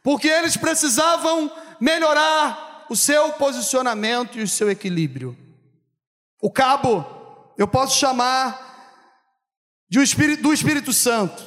porque 0.03 0.27
eles 0.27 0.55
precisavam 0.55 1.51
melhorar 1.79 2.85
o 2.89 2.95
seu 2.95 3.33
posicionamento 3.33 4.37
e 4.37 4.43
o 4.43 4.47
seu 4.47 4.69
equilíbrio. 4.69 5.37
O 6.41 6.51
cabo, 6.51 7.53
eu 7.57 7.67
posso 7.67 7.97
chamar 7.97 8.71
de 9.89 9.99
um 9.99 10.03
espírito, 10.03 10.43
do 10.43 10.53
Espírito 10.53 10.91
Santo, 10.91 11.43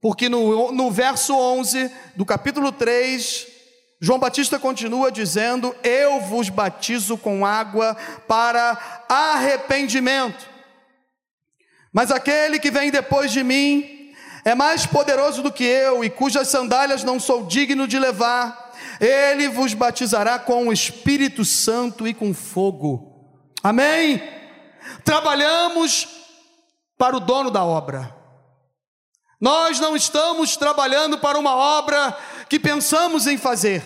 porque 0.00 0.28
no, 0.28 0.72
no 0.72 0.90
verso 0.90 1.34
11 1.34 1.90
do 2.14 2.24
capítulo 2.24 2.72
3, 2.72 3.55
João 4.00 4.18
Batista 4.18 4.58
continua 4.58 5.10
dizendo: 5.10 5.74
Eu 5.82 6.20
vos 6.20 6.48
batizo 6.48 7.16
com 7.16 7.46
água 7.46 7.96
para 8.28 9.04
arrependimento. 9.08 10.46
Mas 11.92 12.10
aquele 12.10 12.58
que 12.58 12.70
vem 12.70 12.90
depois 12.90 13.32
de 13.32 13.42
mim 13.42 14.12
é 14.44 14.54
mais 14.54 14.84
poderoso 14.84 15.42
do 15.42 15.50
que 15.50 15.64
eu, 15.64 16.04
e 16.04 16.10
cujas 16.10 16.48
sandálias 16.48 17.02
não 17.02 17.18
sou 17.18 17.46
digno 17.46 17.88
de 17.88 17.98
levar. 17.98 18.72
Ele 19.00 19.48
vos 19.48 19.74
batizará 19.74 20.38
com 20.38 20.68
o 20.68 20.72
Espírito 20.72 21.44
Santo 21.44 22.06
e 22.06 22.14
com 22.14 22.34
fogo. 22.34 23.42
Amém? 23.62 24.22
Trabalhamos 25.04 26.06
para 26.98 27.16
o 27.16 27.20
dono 27.20 27.50
da 27.50 27.64
obra. 27.64 28.14
Nós 29.40 29.80
não 29.80 29.94
estamos 29.94 30.56
trabalhando 30.56 31.18
para 31.18 31.38
uma 31.38 31.54
obra 31.54 32.16
que 32.48 32.58
pensamos 32.58 33.26
em 33.26 33.36
fazer, 33.36 33.82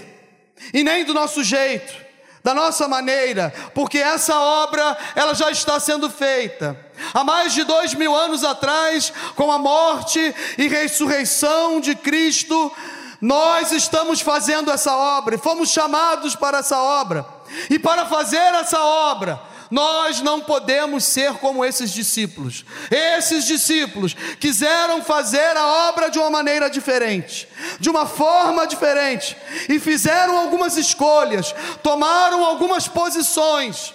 e 0.72 0.84
nem 0.84 1.04
do 1.04 1.14
nosso 1.14 1.42
jeito, 1.42 1.94
da 2.42 2.54
nossa 2.54 2.88
maneira, 2.88 3.52
porque 3.74 3.98
essa 3.98 4.38
obra 4.38 4.96
ela 5.14 5.34
já 5.34 5.50
está 5.50 5.78
sendo 5.78 6.08
feita. 6.08 6.78
Há 7.12 7.22
mais 7.22 7.52
de 7.52 7.64
dois 7.64 7.94
mil 7.94 8.14
anos 8.14 8.44
atrás, 8.44 9.12
com 9.36 9.50
a 9.52 9.58
morte 9.58 10.34
e 10.56 10.68
ressurreição 10.68 11.80
de 11.80 11.94
Cristo, 11.94 12.72
nós 13.20 13.72
estamos 13.72 14.20
fazendo 14.20 14.70
essa 14.70 14.96
obra 14.96 15.34
e 15.34 15.38
fomos 15.38 15.70
chamados 15.70 16.34
para 16.34 16.58
essa 16.58 16.78
obra. 16.78 17.26
E 17.68 17.78
para 17.78 18.06
fazer 18.06 18.36
essa 18.36 18.80
obra, 18.80 19.40
nós 19.70 20.20
não 20.20 20.40
podemos 20.40 21.04
ser 21.04 21.34
como 21.34 21.64
esses 21.64 21.92
discípulos. 21.92 22.64
Esses 22.90 23.44
discípulos 23.44 24.14
quiseram 24.38 25.02
fazer 25.02 25.56
a 25.56 25.88
obra 25.88 26.10
de 26.10 26.18
uma 26.18 26.30
maneira 26.30 26.68
diferente, 26.68 27.48
de 27.78 27.88
uma 27.88 28.06
forma 28.06 28.66
diferente, 28.66 29.36
e 29.68 29.78
fizeram 29.78 30.38
algumas 30.38 30.76
escolhas, 30.76 31.54
tomaram 31.82 32.44
algumas 32.44 32.88
posições 32.88 33.94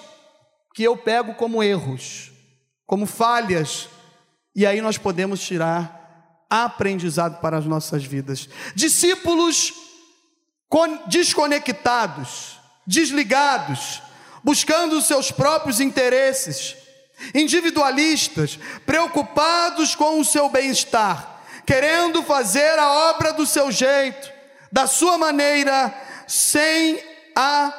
que 0.73 0.83
eu 0.83 0.95
pego 0.95 1.35
como 1.35 1.63
erros, 1.63 2.31
como 2.85 3.05
falhas, 3.05 3.89
e 4.55 4.65
aí 4.65 4.81
nós 4.81 4.97
podemos 4.97 5.41
tirar 5.41 6.45
aprendizado 6.49 7.41
para 7.41 7.57
as 7.57 7.65
nossas 7.65 8.03
vidas. 8.03 8.47
Discípulos 8.73 9.73
desconectados, 11.07 12.59
desligados, 12.85 14.01
buscando 14.45 14.95
os 14.95 15.07
seus 15.07 15.31
próprios 15.31 15.81
interesses, 15.81 16.77
individualistas, 17.33 18.59
preocupados 18.85 19.95
com 19.95 20.19
o 20.19 20.23
seu 20.23 20.47
bem-estar, 20.49 21.41
querendo 21.65 22.21
fazer 22.21 22.77
a 22.77 23.09
obra 23.09 23.33
do 23.33 23.43
seu 23.43 23.71
jeito, 23.71 24.31
da 24.71 24.85
sua 24.85 25.17
maneira, 25.17 25.91
sem 26.27 27.03
a 27.35 27.73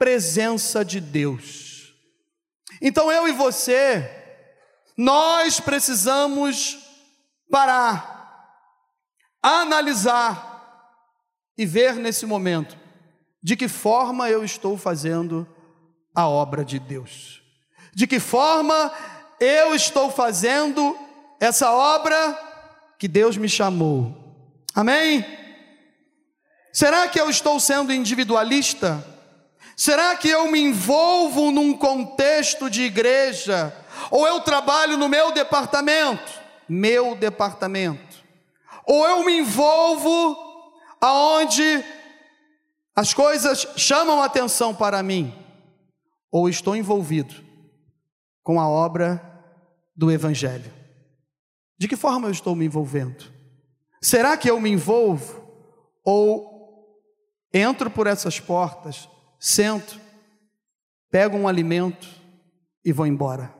presença 0.00 0.84
de 0.84 1.00
Deus. 1.00 1.94
Então 2.82 3.12
eu 3.12 3.28
e 3.28 3.32
você, 3.32 4.10
nós 4.96 5.60
precisamos 5.60 6.76
parar, 7.48 8.50
analisar 9.40 10.90
e 11.56 11.64
ver 11.64 11.94
nesse 11.94 12.26
momento 12.26 12.76
de 13.40 13.54
que 13.54 13.68
forma 13.68 14.28
eu 14.28 14.42
estou 14.42 14.76
fazendo 14.76 15.46
a 16.14 16.28
obra 16.28 16.64
de 16.64 16.78
Deus. 16.78 17.42
De 17.94 18.06
que 18.06 18.20
forma 18.20 18.92
eu 19.40 19.74
estou 19.74 20.10
fazendo 20.10 20.96
essa 21.40 21.72
obra 21.72 22.38
que 22.98 23.08
Deus 23.08 23.36
me 23.36 23.48
chamou. 23.48 24.14
Amém? 24.74 25.24
Será 26.72 27.08
que 27.08 27.18
eu 27.18 27.28
estou 27.30 27.58
sendo 27.58 27.92
individualista? 27.92 29.04
Será 29.74 30.14
que 30.14 30.28
eu 30.28 30.50
me 30.50 30.60
envolvo 30.60 31.50
num 31.50 31.72
contexto 31.72 32.68
de 32.68 32.82
igreja? 32.82 33.74
Ou 34.10 34.26
eu 34.26 34.40
trabalho 34.40 34.98
no 34.98 35.08
meu 35.08 35.32
departamento? 35.32 36.30
Meu 36.68 37.14
departamento. 37.14 38.22
Ou 38.84 39.06
eu 39.06 39.24
me 39.24 39.38
envolvo 39.38 40.36
aonde 41.00 41.82
as 42.94 43.14
coisas 43.14 43.66
chamam 43.76 44.20
atenção 44.20 44.74
para 44.74 45.02
mim? 45.02 45.34
Ou 46.30 46.48
estou 46.48 46.76
envolvido 46.76 47.34
com 48.42 48.60
a 48.60 48.68
obra 48.68 49.20
do 49.96 50.10
Evangelho? 50.10 50.72
De 51.78 51.88
que 51.88 51.96
forma 51.96 52.28
eu 52.28 52.32
estou 52.32 52.54
me 52.54 52.66
envolvendo? 52.66 53.24
Será 54.02 54.36
que 54.36 54.50
eu 54.50 54.60
me 54.60 54.70
envolvo? 54.70 55.40
Ou 56.04 56.50
entro 57.52 57.90
por 57.90 58.06
essas 58.06 58.38
portas, 58.38 59.08
sento, 59.38 60.00
pego 61.10 61.36
um 61.36 61.48
alimento 61.48 62.08
e 62.84 62.92
vou 62.92 63.06
embora? 63.06 63.54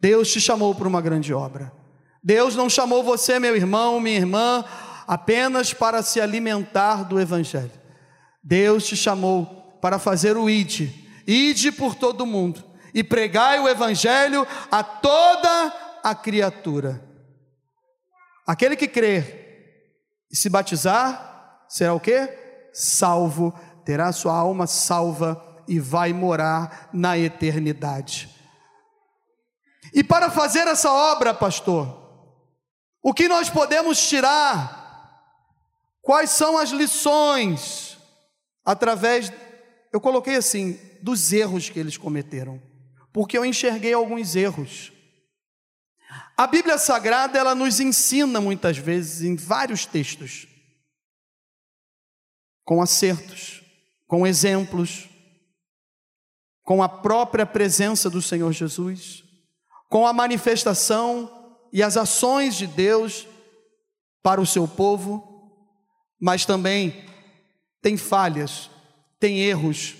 Deus 0.00 0.32
te 0.32 0.40
chamou 0.40 0.74
para 0.74 0.88
uma 0.88 1.00
grande 1.00 1.32
obra. 1.32 1.72
Deus 2.22 2.54
não 2.54 2.68
chamou 2.68 3.02
você, 3.02 3.38
meu 3.38 3.56
irmão, 3.56 4.00
minha 4.00 4.16
irmã, 4.16 4.64
apenas 5.06 5.72
para 5.72 6.02
se 6.02 6.20
alimentar 6.20 7.04
do 7.04 7.20
Evangelho. 7.20 7.72
Deus 8.42 8.86
te 8.86 8.96
chamou 8.96 9.46
para 9.80 9.98
fazer 9.98 10.36
o 10.36 10.48
ide, 10.48 11.01
ide 11.26 11.72
por 11.72 11.94
todo 11.94 12.26
mundo 12.26 12.62
e 12.94 13.02
pregai 13.02 13.58
o 13.60 13.68
Evangelho 13.68 14.46
a 14.70 14.82
toda 14.82 16.00
a 16.02 16.14
criatura. 16.14 17.02
Aquele 18.46 18.76
que 18.76 18.88
crer 18.88 19.94
e 20.30 20.36
se 20.36 20.48
batizar 20.48 21.64
será 21.68 21.94
o 21.94 22.00
que? 22.00 22.28
Salvo, 22.72 23.52
terá 23.84 24.12
sua 24.12 24.34
alma 24.34 24.66
salva 24.66 25.62
e 25.68 25.78
vai 25.78 26.12
morar 26.12 26.88
na 26.92 27.16
eternidade. 27.18 28.28
E 29.94 30.02
para 30.02 30.30
fazer 30.30 30.66
essa 30.66 30.92
obra, 30.92 31.34
pastor, 31.34 32.00
o 33.02 33.12
que 33.12 33.28
nós 33.28 33.48
podemos 33.48 34.00
tirar 34.08 34.82
Quais 36.02 36.30
são 36.30 36.58
as 36.58 36.70
lições 36.70 37.96
através, 38.64 39.32
eu 39.92 40.00
coloquei 40.00 40.34
assim, 40.34 40.78
dos 41.02 41.32
erros 41.32 41.68
que 41.68 41.78
eles 41.78 41.96
cometeram, 41.96 42.62
porque 43.12 43.36
eu 43.36 43.44
enxerguei 43.44 43.92
alguns 43.92 44.36
erros. 44.36 44.92
A 46.36 46.46
Bíblia 46.46 46.78
Sagrada, 46.78 47.38
ela 47.38 47.54
nos 47.54 47.80
ensina 47.80 48.40
muitas 48.40 48.78
vezes 48.78 49.22
em 49.22 49.36
vários 49.36 49.84
textos, 49.84 50.46
com 52.64 52.80
acertos, 52.80 53.62
com 54.06 54.26
exemplos, 54.26 55.08
com 56.62 56.82
a 56.82 56.88
própria 56.88 57.44
presença 57.44 58.08
do 58.08 58.22
Senhor 58.22 58.52
Jesus, 58.52 59.24
com 59.88 60.06
a 60.06 60.12
manifestação 60.12 61.58
e 61.72 61.82
as 61.82 61.96
ações 61.96 62.54
de 62.56 62.66
Deus 62.66 63.26
para 64.22 64.40
o 64.40 64.46
seu 64.46 64.68
povo 64.68 65.32
mas 66.24 66.46
também 66.46 67.04
tem 67.80 67.96
falhas, 67.96 68.70
tem 69.18 69.40
erros 69.40 69.96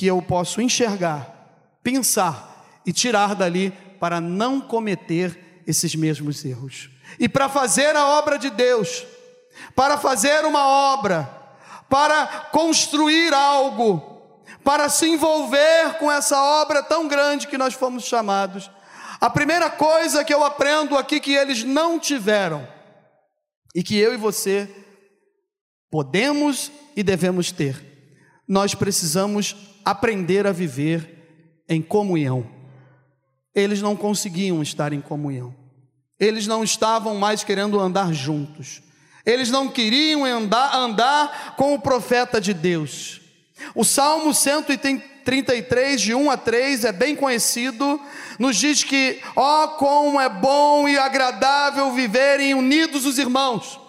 que 0.00 0.06
eu 0.06 0.22
posso 0.22 0.62
enxergar, 0.62 1.76
pensar 1.82 2.80
e 2.86 2.92
tirar 2.92 3.34
dali 3.34 3.70
para 4.00 4.18
não 4.18 4.58
cometer 4.58 5.62
esses 5.66 5.94
mesmos 5.94 6.42
erros. 6.42 6.88
E 7.18 7.28
para 7.28 7.50
fazer 7.50 7.94
a 7.94 8.06
obra 8.18 8.38
de 8.38 8.48
Deus, 8.48 9.04
para 9.76 9.98
fazer 9.98 10.46
uma 10.46 10.66
obra, 10.66 11.28
para 11.86 12.26
construir 12.50 13.34
algo, 13.34 14.42
para 14.64 14.88
se 14.88 15.06
envolver 15.06 15.98
com 15.98 16.10
essa 16.10 16.42
obra 16.62 16.82
tão 16.82 17.06
grande 17.06 17.46
que 17.46 17.58
nós 17.58 17.74
fomos 17.74 18.04
chamados. 18.04 18.70
A 19.20 19.28
primeira 19.28 19.68
coisa 19.68 20.24
que 20.24 20.32
eu 20.32 20.42
aprendo 20.42 20.96
aqui 20.96 21.20
que 21.20 21.34
eles 21.34 21.62
não 21.62 21.98
tiveram 21.98 22.66
e 23.74 23.82
que 23.82 23.98
eu 23.98 24.14
e 24.14 24.16
você 24.16 24.66
podemos 25.90 26.72
e 26.96 27.02
devemos 27.02 27.52
ter. 27.52 27.76
Nós 28.48 28.74
precisamos 28.74 29.69
aprender 29.84 30.46
a 30.46 30.52
viver 30.52 31.64
em 31.68 31.80
comunhão. 31.80 32.46
Eles 33.54 33.80
não 33.80 33.96
conseguiam 33.96 34.62
estar 34.62 34.92
em 34.92 35.00
comunhão. 35.00 35.54
Eles 36.18 36.46
não 36.46 36.62
estavam 36.62 37.14
mais 37.16 37.42
querendo 37.42 37.80
andar 37.80 38.12
juntos. 38.12 38.82
Eles 39.24 39.50
não 39.50 39.68
queriam 39.68 40.24
andar, 40.24 40.74
andar 40.74 41.54
com 41.56 41.74
o 41.74 41.80
profeta 41.80 42.40
de 42.40 42.52
Deus. 42.52 43.20
O 43.74 43.84
Salmo 43.84 44.34
133, 44.34 46.00
de 46.00 46.14
1 46.14 46.30
a 46.30 46.36
3, 46.36 46.84
é 46.84 46.92
bem 46.92 47.16
conhecido, 47.16 48.00
nos 48.38 48.56
diz 48.56 48.84
que, 48.84 49.20
ó, 49.34 49.64
oh, 49.64 49.68
como 49.76 50.20
é 50.20 50.28
bom 50.28 50.88
e 50.88 50.98
agradável 50.98 51.92
viverem 51.92 52.54
unidos 52.54 53.06
os 53.06 53.18
irmãos. 53.18 53.79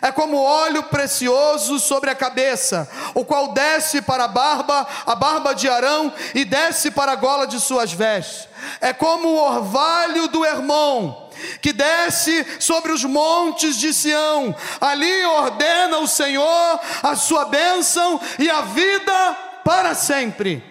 É 0.00 0.10
como 0.10 0.42
óleo 0.42 0.82
precioso 0.84 1.78
sobre 1.78 2.10
a 2.10 2.14
cabeça, 2.14 2.90
o 3.14 3.24
qual 3.24 3.52
desce 3.52 4.02
para 4.02 4.24
a 4.24 4.28
barba, 4.28 4.86
a 5.06 5.14
barba 5.14 5.54
de 5.54 5.68
Arão, 5.68 6.12
e 6.34 6.44
desce 6.44 6.90
para 6.90 7.12
a 7.12 7.16
gola 7.16 7.46
de 7.46 7.60
suas 7.60 7.92
vestes. 7.92 8.48
É 8.80 8.92
como 8.92 9.28
o 9.28 9.38
orvalho 9.38 10.28
do 10.28 10.44
Hermon, 10.44 11.30
que 11.60 11.72
desce 11.72 12.44
sobre 12.60 12.92
os 12.92 13.04
montes 13.04 13.76
de 13.76 13.92
Sião. 13.92 14.54
Ali 14.80 15.24
ordena 15.24 15.98
o 15.98 16.06
Senhor 16.06 16.80
a 17.02 17.14
sua 17.16 17.44
bênção 17.44 18.20
e 18.38 18.50
a 18.50 18.62
vida 18.62 19.36
para 19.64 19.94
sempre. 19.94 20.64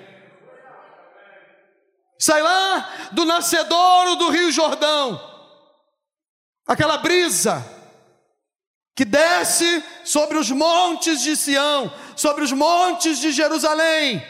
Sai 2.20 2.42
lá 2.42 2.90
do 3.12 3.26
nascedouro 3.26 4.16
do 4.16 4.30
Rio 4.30 4.52
Jordão, 4.52 5.20
aquela 6.68 6.98
brisa 6.98 7.81
que 8.96 9.06
desce 9.06 9.84
sobre 10.04 10.38
os 10.38 10.52
montes 10.52 11.22
de 11.22 11.36
Sião, 11.36 11.92
sobre 12.16 12.44
os 12.44 12.52
montes 12.52 13.20
de 13.20 13.32
Jerusalém, 13.32 14.22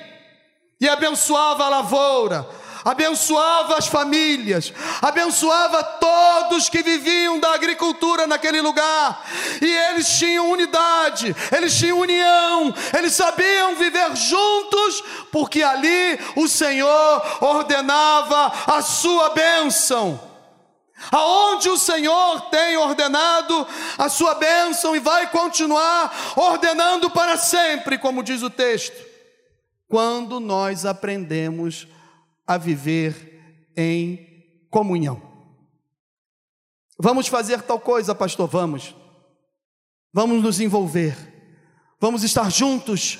e 0.80 0.88
abençoava 0.88 1.65
a 1.65 1.69
lavoura, 1.69 2.47
abençoava 2.86 3.78
as 3.78 3.88
famílias, 3.88 4.71
abençoava 5.02 5.84
todos 5.84 6.69
que 6.69 6.84
viviam 6.84 7.39
da 7.39 7.54
agricultura 7.54 8.28
naquele 8.28 8.62
lugar, 8.62 9.26
e 9.62 9.65
eles 9.65 10.08
tinham 10.17 10.52
unidade, 10.52 11.36
eles 11.56 11.76
tinham 11.76 12.00
união, 12.00 12.74
eles 12.97 13.13
sabiam 13.13 13.76
viver 13.76 14.15
juntos, 14.15 15.04
porque 15.32 15.63
ali 15.63 16.19
o 16.36 16.47
Senhor 16.47 17.38
ordenava 17.41 18.52
a 18.67 18.82
sua 18.82 19.30
bênção 19.30 20.31
aonde 21.10 21.70
o 21.70 21.78
Senhor 21.78 22.42
tem 22.50 22.78
ordenado 22.78 23.66
a 23.98 24.10
sua 24.10 24.36
bênção 24.36 24.96
e 24.96 25.00
vai 25.00 25.30
continuar 25.32 26.34
ordenando 26.36 27.10
para 27.10 27.38
sempre, 27.38 27.98
como 27.98 28.22
diz 28.22 28.42
o 28.42 28.50
texto, 28.50 28.96
quando 29.88 30.40
nós 30.40 30.86
aprendemos 30.86 31.88
a 32.46 32.58
viver 32.58 33.66
em 33.76 34.66
comunhão. 34.70 35.22
Vamos 37.00 37.28
fazer 37.28 37.62
tal 37.62 37.80
coisa, 37.80 38.14
pastor, 38.14 38.48
vamos. 38.48 38.96
Vamos 40.14 40.44
nos 40.44 40.60
envolver. 40.60 41.16
Vamos 42.00 42.24
estar 42.24 42.52
juntos. 42.52 43.20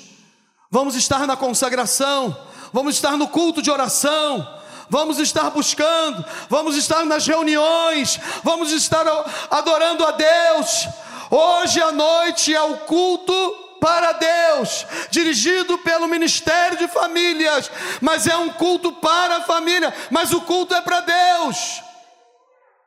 Vamos 0.70 0.94
estar 0.94 1.26
na 1.26 1.36
consagração. 1.36 2.36
Vamos 2.72 2.94
estar 2.94 3.16
no 3.16 3.28
culto 3.28 3.60
de 3.60 3.70
oração 3.70 4.61
vamos 4.92 5.18
estar 5.18 5.48
buscando, 5.48 6.22
vamos 6.50 6.76
estar 6.76 7.06
nas 7.06 7.26
reuniões, 7.26 8.20
vamos 8.44 8.70
estar 8.72 9.06
adorando 9.50 10.04
a 10.04 10.10
Deus. 10.10 10.86
Hoje 11.30 11.80
à 11.80 11.90
noite 11.90 12.54
é 12.54 12.60
o 12.60 12.76
culto 12.80 13.78
para 13.80 14.12
Deus, 14.12 14.84
dirigido 15.08 15.78
pelo 15.78 16.06
Ministério 16.06 16.76
de 16.76 16.86
Famílias, 16.88 17.70
mas 18.02 18.26
é 18.26 18.36
um 18.36 18.50
culto 18.50 18.92
para 18.92 19.38
a 19.38 19.44
família, 19.44 19.94
mas 20.10 20.30
o 20.30 20.42
culto 20.42 20.74
é 20.74 20.82
para 20.82 21.00
Deus. 21.00 21.82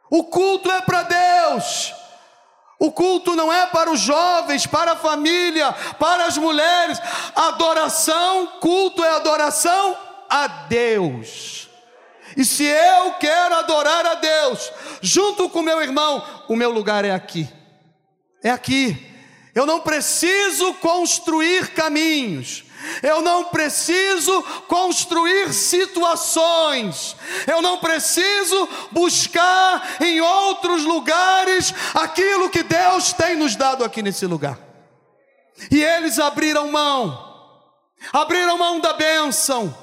O 0.08 0.26
culto 0.26 0.72
é 0.72 0.82
para 0.82 1.02
Deus. 1.02 1.91
O 2.78 2.91
culto 2.91 3.36
não 3.36 3.52
é 3.52 3.65
para 3.65 3.89
os 3.89 4.00
jovens, 4.00 4.68
para 4.68 4.91
a 4.91 4.96
família, 4.96 5.72
para 5.98 6.26
as 6.26 6.38
mulheres. 6.38 7.02
Adoração, 7.36 8.46
culto 8.60 9.04
é 9.04 9.10
adoração 9.10 9.98
a 10.30 10.46
Deus. 10.46 11.64
E 12.36 12.43
se 12.43 12.63
eu 12.63 13.13
quero 13.13 13.56
adorar 13.56 14.06
a 14.06 14.15
Deus, 14.15 14.71
junto 15.02 15.50
com 15.50 15.62
meu 15.62 15.82
irmão, 15.82 16.24
o 16.48 16.56
meu 16.56 16.71
lugar 16.71 17.06
é 17.06 17.12
aqui. 17.12 17.48
É 18.43 18.50
aqui. 18.50 19.13
Eu 19.54 19.65
não 19.65 19.80
preciso 19.80 20.74
construir 20.76 21.69
caminhos. 21.69 22.65
Eu 23.02 23.21
não 23.21 23.45
preciso 23.45 24.43
construir 24.67 25.54
situações, 25.54 27.15
eu 27.48 27.62
não 27.62 27.78
preciso 27.78 28.69
buscar 28.91 29.98
em 30.02 30.21
outros 30.21 30.84
lugares 30.84 31.74
aquilo 31.93 32.50
que 32.50 32.63
Deus 32.63 33.13
tem 33.13 33.36
nos 33.36 33.56
dado 33.56 33.84
aqui 33.84 34.02
nesse 34.02 34.26
lugar. 34.26 34.60
E 35.71 35.82
eles 35.82 36.19
abriram 36.19 36.71
mão, 36.71 37.34
abriram 38.13 38.58
mão 38.58 38.80
da 38.80 38.93
bênção, 38.93 39.76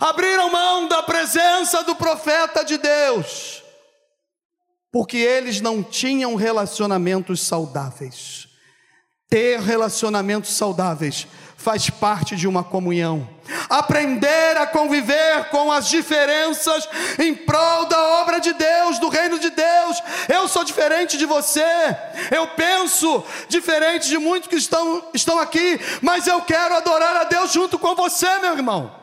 abriram 0.00 0.50
mão 0.50 0.88
da 0.88 1.02
presença 1.02 1.82
do 1.84 1.94
profeta 1.94 2.64
de 2.64 2.78
Deus, 2.78 3.62
porque 4.92 5.16
eles 5.16 5.60
não 5.60 5.82
tinham 5.82 6.34
relacionamentos 6.34 7.40
saudáveis. 7.40 8.48
Ter 9.28 9.60
relacionamentos 9.60 10.50
saudáveis 10.54 11.28
faz 11.56 11.90
parte 11.90 12.34
de 12.34 12.48
uma 12.48 12.64
comunhão. 12.64 13.28
Aprender 13.68 14.56
a 14.56 14.66
conviver 14.66 15.44
com 15.50 15.70
as 15.70 15.88
diferenças 15.88 16.88
em 17.18 17.34
prol 17.34 17.86
da 17.86 18.00
obra 18.20 18.40
de 18.40 18.52
Deus, 18.52 18.98
do 18.98 19.08
reino 19.08 19.38
de 19.38 19.50
Deus. 19.50 20.02
Eu 20.28 20.48
sou 20.48 20.64
diferente 20.64 21.18
de 21.18 21.26
você, 21.26 21.62
eu 22.30 22.48
penso 22.48 23.22
diferente 23.48 24.08
de 24.08 24.18
muitos 24.18 24.48
que 24.48 24.56
estão, 24.56 25.04
estão 25.12 25.38
aqui, 25.38 25.78
mas 26.00 26.26
eu 26.26 26.40
quero 26.42 26.74
adorar 26.74 27.16
a 27.16 27.24
Deus 27.24 27.52
junto 27.52 27.78
com 27.78 27.94
você, 27.94 28.38
meu 28.38 28.54
irmão. 28.54 28.99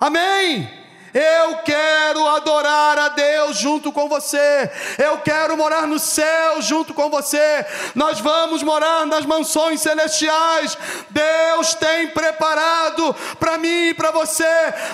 Amém? 0.00 0.80
Eu 1.12 1.56
quero 1.58 2.26
adorar 2.28 2.96
a 2.98 3.08
Deus 3.08 3.58
junto 3.58 3.90
com 3.92 4.08
você. 4.08 4.70
Eu 4.96 5.18
quero 5.18 5.56
morar 5.56 5.86
no 5.86 5.98
céu 5.98 6.62
junto 6.62 6.94
com 6.94 7.10
você. 7.10 7.66
Nós 7.94 8.20
vamos 8.20 8.62
morar 8.62 9.04
nas 9.06 9.26
mansões 9.26 9.80
celestiais. 9.80 10.78
Deus 11.10 11.74
tem 11.74 12.08
preparado 12.08 13.14
para 13.38 13.58
mim 13.58 13.88
e 13.88 13.94
para 13.94 14.12
você 14.12 14.44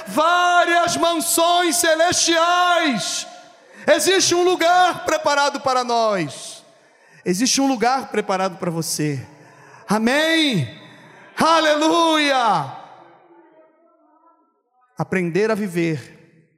várias 0.06 0.96
mansões 0.96 1.76
celestiais. 1.76 3.26
Existe 3.86 4.34
um 4.34 4.42
lugar 4.42 5.04
preparado 5.04 5.60
para 5.60 5.84
nós. 5.84 6.64
Existe 7.24 7.60
um 7.60 7.68
lugar 7.68 8.08
preparado 8.08 8.56
para 8.56 8.70
você. 8.70 9.24
Amém. 9.86 10.80
Aleluia 11.38 12.85
aprender 14.96 15.50
a 15.50 15.54
viver, 15.54 16.50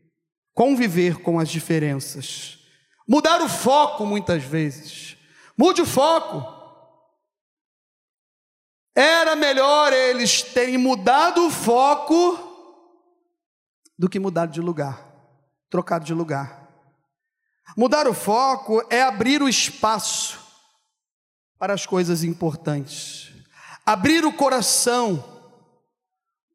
conviver 0.55 1.21
com 1.23 1.39
as 1.39 1.49
diferenças, 1.49 2.59
mudar 3.07 3.43
o 3.43 3.49
foco 3.49 4.07
muitas 4.07 4.43
vezes. 4.45 5.17
Mude 5.57 5.83
o 5.83 5.87
foco. 5.87 6.57
Era 8.95 9.35
melhor 9.35 9.93
eles 9.93 10.43
terem 10.43 10.79
mudado 10.79 11.47
o 11.47 11.51
foco 11.51 12.47
do 13.99 14.09
que 14.09 14.21
mudado 14.21 14.53
de 14.53 14.61
lugar, 14.61 15.05
trocado 15.69 16.05
de 16.05 16.15
lugar. 16.15 16.69
Mudar 17.77 18.07
o 18.07 18.15
foco 18.15 18.85
é 18.89 19.03
abrir 19.03 19.43
o 19.43 19.49
espaço 19.49 20.39
para 21.59 21.75
as 21.75 21.85
coisas 21.85 22.23
importantes, 22.23 23.33
abrir 23.85 24.25
o 24.25 24.33
coração 24.33 25.25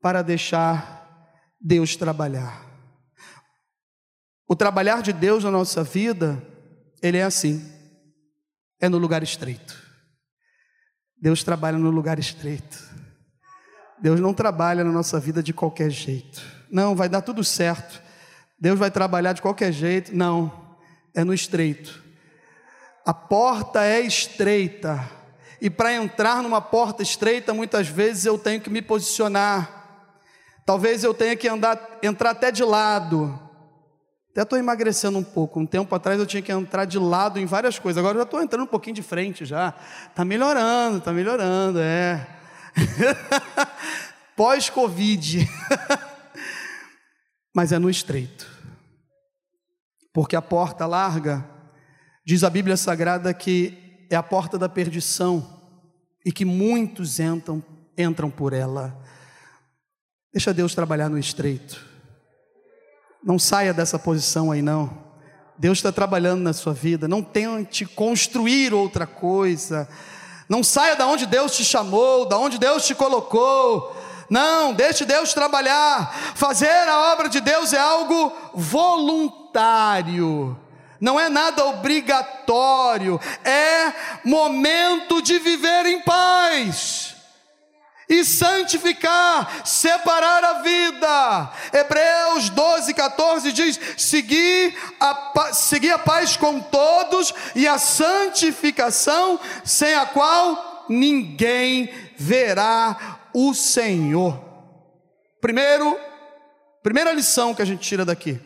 para 0.01 0.21
deixar 0.21 1.02
Deus 1.63 1.95
trabalhar. 1.95 2.65
O 4.45 4.53
trabalhar 4.53 5.01
de 5.01 5.13
Deus 5.13 5.45
na 5.45 5.49
nossa 5.49 5.81
vida, 5.81 6.45
ele 7.01 7.17
é 7.17 7.23
assim, 7.23 7.65
é 8.81 8.89
no 8.89 8.97
lugar 8.97 9.23
estreito. 9.23 9.81
Deus 11.17 11.41
trabalha 11.41 11.77
no 11.77 11.89
lugar 11.89 12.19
estreito. 12.19 12.77
Deus 14.01 14.19
não 14.19 14.33
trabalha 14.33 14.83
na 14.83 14.91
nossa 14.91 15.17
vida 15.21 15.41
de 15.41 15.53
qualquer 15.53 15.89
jeito. 15.89 16.41
Não, 16.69 16.93
vai 16.93 17.07
dar 17.07 17.21
tudo 17.21 17.41
certo. 17.45 18.01
Deus 18.59 18.77
vai 18.77 18.91
trabalhar 18.91 19.31
de 19.31 19.41
qualquer 19.41 19.71
jeito. 19.71 20.13
Não, 20.13 20.77
é 21.15 21.23
no 21.23 21.33
estreito. 21.33 22.03
A 23.05 23.13
porta 23.13 23.85
é 23.85 24.01
estreita. 24.01 25.09
E 25.61 25.69
para 25.69 25.93
entrar 25.93 26.43
numa 26.43 26.59
porta 26.59 27.01
estreita, 27.01 27.53
muitas 27.53 27.87
vezes 27.87 28.25
eu 28.25 28.37
tenho 28.37 28.59
que 28.59 28.69
me 28.69 28.81
posicionar 28.81 29.82
Talvez 30.65 31.03
eu 31.03 31.13
tenha 31.13 31.35
que 31.35 31.47
andar, 31.47 31.99
entrar 32.01 32.31
até 32.31 32.51
de 32.51 32.63
lado. 32.63 33.39
Até 34.31 34.41
estou 34.41 34.57
emagrecendo 34.57 35.17
um 35.17 35.23
pouco. 35.23 35.59
Um 35.59 35.65
tempo 35.65 35.93
atrás 35.93 36.19
eu 36.19 36.25
tinha 36.25 36.41
que 36.41 36.51
entrar 36.51 36.85
de 36.85 36.97
lado 36.97 37.39
em 37.39 37.45
várias 37.45 37.77
coisas. 37.77 37.99
Agora 37.99 38.15
eu 38.15 38.21
já 38.21 38.25
estou 38.25 38.41
entrando 38.41 38.63
um 38.63 38.67
pouquinho 38.67 38.95
de 38.95 39.03
frente 39.03 39.45
já. 39.45 39.73
Está 40.09 40.25
melhorando, 40.25 40.97
está 40.97 41.11
melhorando, 41.11 41.79
é. 41.79 42.25
Pós-Covid. 44.35 45.47
Mas 47.53 47.71
é 47.71 47.77
no 47.77 47.89
estreito. 47.89 48.49
Porque 50.11 50.35
a 50.35 50.41
porta 50.41 50.87
larga, 50.87 51.45
diz 52.25 52.43
a 52.43 52.49
Bíblia 52.49 52.77
Sagrada 52.77 53.33
que 53.33 54.05
é 54.09 54.15
a 54.15 54.23
porta 54.23 54.57
da 54.57 54.69
perdição 54.69 55.61
e 56.25 56.31
que 56.31 56.45
muitos 56.45 57.19
entram, 57.19 57.63
entram 57.97 58.29
por 58.29 58.53
ela. 58.53 59.02
Deixa 60.33 60.51
Deus 60.51 60.73
trabalhar 60.73 61.09
no 61.09 61.19
estreito. 61.19 61.79
Não 63.23 63.37
saia 63.37 63.71
dessa 63.71 63.99
posição 63.99 64.51
aí, 64.51 64.63
não. 64.63 65.03
Deus 65.59 65.77
está 65.77 65.91
trabalhando 65.91 66.41
na 66.41 66.53
sua 66.53 66.73
vida. 66.73 67.07
Não 67.07 67.21
tente 67.21 67.85
construir 67.85 68.73
outra 68.73 69.05
coisa. 69.05 69.87
Não 70.49 70.63
saia 70.63 70.95
da 70.95 71.05
onde 71.05 71.27
Deus 71.27 71.55
te 71.55 71.63
chamou, 71.63 72.25
da 72.25 72.39
onde 72.39 72.57
Deus 72.57 72.83
te 72.83 72.95
colocou. 72.95 73.95
Não, 74.27 74.73
deixe 74.73 75.05
Deus 75.05 75.33
trabalhar. 75.33 76.11
Fazer 76.33 76.89
a 76.89 77.13
obra 77.13 77.29
de 77.29 77.39
Deus 77.39 77.71
é 77.71 77.79
algo 77.79 78.33
voluntário. 78.55 80.59
Não 80.99 81.19
é 81.19 81.29
nada 81.29 81.63
obrigatório. 81.65 83.19
É 83.45 83.93
momento 84.25 85.21
de 85.21 85.37
viver 85.37 85.85
em 85.85 86.01
paz 86.01 87.12
e 88.13 88.23
santificar, 88.23 89.65
separar 89.65 90.43
a 90.43 90.61
vida. 90.61 91.51
Hebreus 91.73 92.49
12, 92.49 92.93
14 92.93 93.51
diz: 93.51 93.79
seguir 93.97 94.75
a, 94.99 95.51
seguir 95.53 95.91
a 95.91 95.99
paz 95.99 96.37
com 96.37 96.59
todos 96.59 97.33
e 97.55 97.67
a 97.67 97.77
santificação, 97.77 99.39
sem 99.63 99.95
a 99.95 100.05
qual 100.05 100.85
ninguém 100.87 101.89
verá 102.17 103.19
o 103.33 103.53
Senhor. 103.53 104.39
Primeiro, 105.41 105.99
primeira 106.83 107.11
lição 107.11 107.55
que 107.55 107.61
a 107.61 107.65
gente 107.65 107.81
tira 107.81 108.05
daqui: 108.05 108.39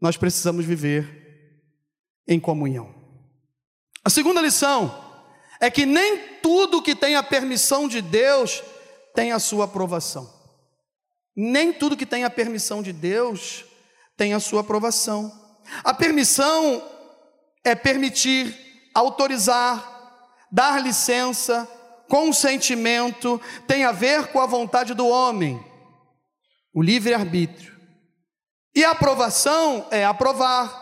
nós 0.00 0.16
precisamos 0.16 0.64
viver 0.64 1.20
em 2.28 2.38
comunhão. 2.38 2.94
A 4.04 4.10
segunda 4.10 4.40
lição 4.40 5.01
é 5.62 5.70
que 5.70 5.86
nem 5.86 6.18
tudo 6.42 6.82
que 6.82 6.92
tem 6.92 7.14
a 7.14 7.22
permissão 7.22 7.86
de 7.86 8.02
Deus 8.02 8.64
tem 9.14 9.30
a 9.30 9.38
sua 9.38 9.66
aprovação. 9.66 10.28
Nem 11.36 11.72
tudo 11.72 11.96
que 11.96 12.04
tem 12.04 12.24
a 12.24 12.30
permissão 12.30 12.82
de 12.82 12.92
Deus 12.92 13.64
tem 14.16 14.34
a 14.34 14.40
sua 14.40 14.62
aprovação. 14.62 15.32
A 15.84 15.94
permissão 15.94 16.82
é 17.64 17.76
permitir, 17.76 18.90
autorizar, 18.92 20.36
dar 20.50 20.82
licença, 20.82 21.68
consentimento, 22.08 23.40
tem 23.68 23.84
a 23.84 23.92
ver 23.92 24.32
com 24.32 24.40
a 24.40 24.46
vontade 24.46 24.94
do 24.94 25.06
homem, 25.06 25.64
o 26.74 26.82
livre-arbítrio. 26.82 27.72
E 28.74 28.84
a 28.84 28.90
aprovação 28.90 29.86
é 29.92 30.04
aprovar, 30.04 30.76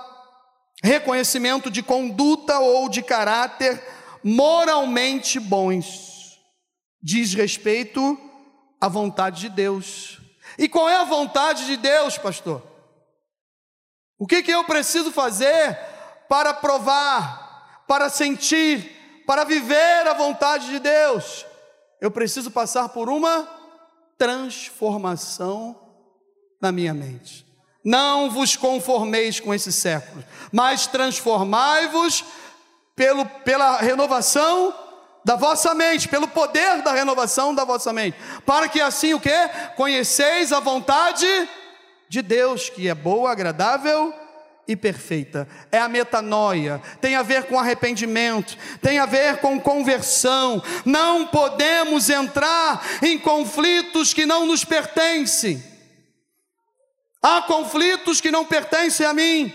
reconhecimento 0.82 1.70
de 1.70 1.82
conduta 1.82 2.58
ou 2.60 2.88
de 2.88 3.02
caráter 3.02 3.99
moralmente 4.22 5.38
bons, 5.38 6.38
diz 7.02 7.34
respeito 7.34 8.18
à 8.80 8.88
vontade 8.88 9.42
de 9.42 9.48
Deus. 9.48 10.18
E 10.58 10.68
qual 10.68 10.88
é 10.88 10.96
a 10.96 11.04
vontade 11.04 11.66
de 11.66 11.76
Deus, 11.76 12.18
pastor? 12.18 12.62
O 14.18 14.26
que, 14.26 14.42
que 14.42 14.50
eu 14.50 14.64
preciso 14.64 15.10
fazer 15.10 15.78
para 16.28 16.52
provar, 16.52 17.84
para 17.88 18.08
sentir, 18.08 19.24
para 19.26 19.44
viver 19.44 20.06
a 20.06 20.14
vontade 20.14 20.66
de 20.68 20.78
Deus? 20.78 21.46
Eu 22.00 22.10
preciso 22.10 22.50
passar 22.50 22.90
por 22.90 23.08
uma 23.08 23.48
transformação 24.18 25.90
na 26.60 26.70
minha 26.70 26.92
mente. 26.92 27.46
Não 27.82 28.30
vos 28.30 28.56
conformeis 28.56 29.40
com 29.40 29.54
esse 29.54 29.72
século, 29.72 30.22
mas 30.52 30.86
transformai-vos 30.86 32.24
pelo, 32.94 33.24
pela 33.26 33.78
renovação 33.78 34.74
da 35.24 35.36
vossa 35.36 35.74
mente, 35.74 36.08
pelo 36.08 36.28
poder 36.28 36.82
da 36.82 36.92
renovação 36.92 37.54
da 37.54 37.64
vossa 37.64 37.92
mente, 37.92 38.16
para 38.46 38.68
que 38.68 38.80
assim 38.80 39.14
o 39.14 39.20
que? 39.20 39.30
Conheceis 39.76 40.52
a 40.52 40.60
vontade 40.60 41.26
de 42.08 42.22
Deus, 42.22 42.68
que 42.68 42.88
é 42.88 42.94
boa, 42.94 43.30
agradável 43.30 44.14
e 44.66 44.76
perfeita. 44.76 45.48
É 45.70 45.78
a 45.78 45.88
metanoia, 45.88 46.80
tem 47.00 47.16
a 47.16 47.22
ver 47.22 47.44
com 47.44 47.58
arrependimento, 47.58 48.56
tem 48.80 48.98
a 48.98 49.06
ver 49.06 49.38
com 49.38 49.60
conversão. 49.60 50.62
Não 50.84 51.26
podemos 51.26 52.08
entrar 52.08 52.82
em 53.02 53.18
conflitos 53.18 54.14
que 54.14 54.24
não 54.24 54.46
nos 54.46 54.64
pertencem. 54.64 55.62
Há 57.22 57.42
conflitos 57.42 58.20
que 58.20 58.30
não 58.30 58.44
pertencem 58.44 59.04
a 59.04 59.12
mim, 59.12 59.52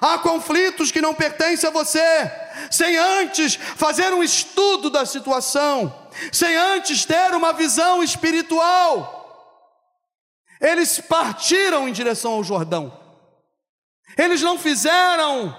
há 0.00 0.18
conflitos 0.18 0.90
que 0.90 1.00
não 1.00 1.14
pertencem 1.14 1.68
a 1.68 1.72
você, 1.72 2.30
sem 2.70 2.96
antes 2.96 3.54
fazer 3.54 4.12
um 4.12 4.22
estudo 4.22 4.90
da 4.90 5.06
situação, 5.06 6.10
sem 6.32 6.56
antes 6.56 7.04
ter 7.04 7.34
uma 7.34 7.52
visão 7.52 8.02
espiritual. 8.02 9.16
Eles 10.60 11.00
partiram 11.00 11.88
em 11.88 11.92
direção 11.92 12.32
ao 12.32 12.44
Jordão, 12.44 12.92
eles 14.16 14.42
não 14.42 14.58
fizeram 14.58 15.56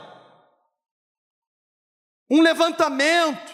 um 2.30 2.42
levantamento 2.42 3.54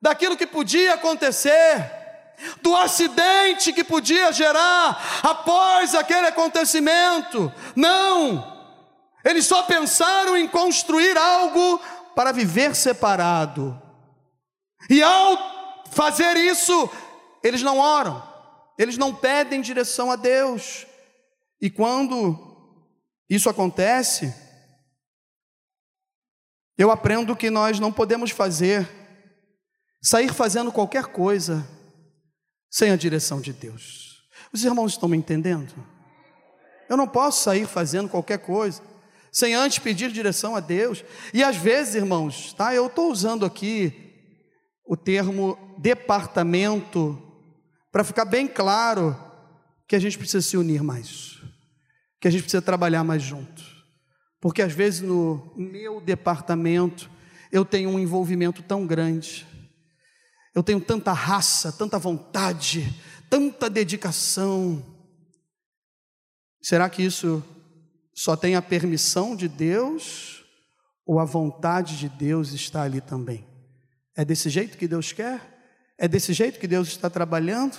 daquilo 0.00 0.36
que 0.36 0.46
podia 0.46 0.94
acontecer 0.94 2.02
do 2.60 2.76
acidente 2.76 3.72
que 3.72 3.84
podia 3.84 4.32
gerar 4.32 5.20
após 5.22 5.94
aquele 5.94 6.26
acontecimento. 6.26 7.52
Não! 7.76 8.53
Eles 9.24 9.46
só 9.46 9.62
pensaram 9.62 10.36
em 10.36 10.46
construir 10.46 11.16
algo 11.16 11.80
para 12.14 12.30
viver 12.30 12.76
separado. 12.76 13.80
E 14.90 15.02
ao 15.02 15.84
fazer 15.90 16.36
isso, 16.36 16.90
eles 17.42 17.62
não 17.62 17.78
oram, 17.78 18.22
eles 18.78 18.98
não 18.98 19.14
pedem 19.14 19.62
direção 19.62 20.10
a 20.10 20.16
Deus. 20.16 20.86
E 21.58 21.70
quando 21.70 22.38
isso 23.28 23.48
acontece, 23.48 24.34
eu 26.76 26.90
aprendo 26.90 27.34
que 27.34 27.48
nós 27.48 27.80
não 27.80 27.90
podemos 27.90 28.30
fazer, 28.30 28.86
sair 30.02 30.32
fazendo 30.34 30.70
qualquer 30.70 31.06
coisa 31.06 31.66
sem 32.70 32.90
a 32.90 32.96
direção 32.96 33.40
de 33.40 33.54
Deus. 33.54 34.28
Os 34.52 34.64
irmãos 34.64 34.92
estão 34.92 35.08
me 35.08 35.16
entendendo? 35.16 35.74
Eu 36.90 36.96
não 36.98 37.08
posso 37.08 37.42
sair 37.42 37.66
fazendo 37.66 38.10
qualquer 38.10 38.38
coisa 38.38 38.82
sem 39.34 39.54
antes 39.54 39.78
pedir 39.78 40.10
direção 40.12 40.56
a 40.56 40.60
Deus. 40.60 41.04
E 41.32 41.42
às 41.42 41.56
vezes, 41.56 41.96
irmãos, 41.96 42.52
tá? 42.52 42.74
Eu 42.74 42.86
estou 42.86 43.10
usando 43.10 43.44
aqui 43.44 43.92
o 44.86 44.96
termo 44.96 45.58
departamento 45.76 47.20
para 47.90 48.04
ficar 48.04 48.24
bem 48.24 48.46
claro 48.46 49.14
que 49.88 49.96
a 49.96 49.98
gente 49.98 50.16
precisa 50.16 50.40
se 50.40 50.56
unir 50.56 50.82
mais, 50.82 51.38
que 52.20 52.28
a 52.28 52.30
gente 52.30 52.42
precisa 52.42 52.62
trabalhar 52.62 53.04
mais 53.04 53.22
junto. 53.22 53.62
Porque 54.40 54.62
às 54.62 54.72
vezes 54.72 55.00
no 55.00 55.52
meu 55.56 56.00
departamento 56.00 57.10
eu 57.50 57.64
tenho 57.64 57.90
um 57.90 57.98
envolvimento 57.98 58.62
tão 58.62 58.86
grande 58.86 59.46
eu 60.54 60.62
tenho 60.62 60.80
tanta 60.80 61.12
raça, 61.12 61.72
tanta 61.72 61.98
vontade, 61.98 62.94
tanta 63.28 63.68
dedicação. 63.68 64.84
Será 66.62 66.88
que 66.88 67.02
isso 67.02 67.42
só 68.14 68.36
tem 68.36 68.54
a 68.54 68.62
permissão 68.62 69.34
de 69.34 69.48
Deus 69.48 70.44
ou 71.04 71.18
a 71.18 71.24
vontade 71.24 71.98
de 71.98 72.08
Deus 72.08 72.52
está 72.52 72.82
ali 72.82 73.00
também? 73.00 73.46
É 74.16 74.24
desse 74.24 74.48
jeito 74.48 74.78
que 74.78 74.86
Deus 74.86 75.12
quer? 75.12 75.52
É 75.98 76.06
desse 76.06 76.32
jeito 76.32 76.60
que 76.60 76.68
Deus 76.68 76.88
está 76.88 77.10
trabalhando? 77.10 77.76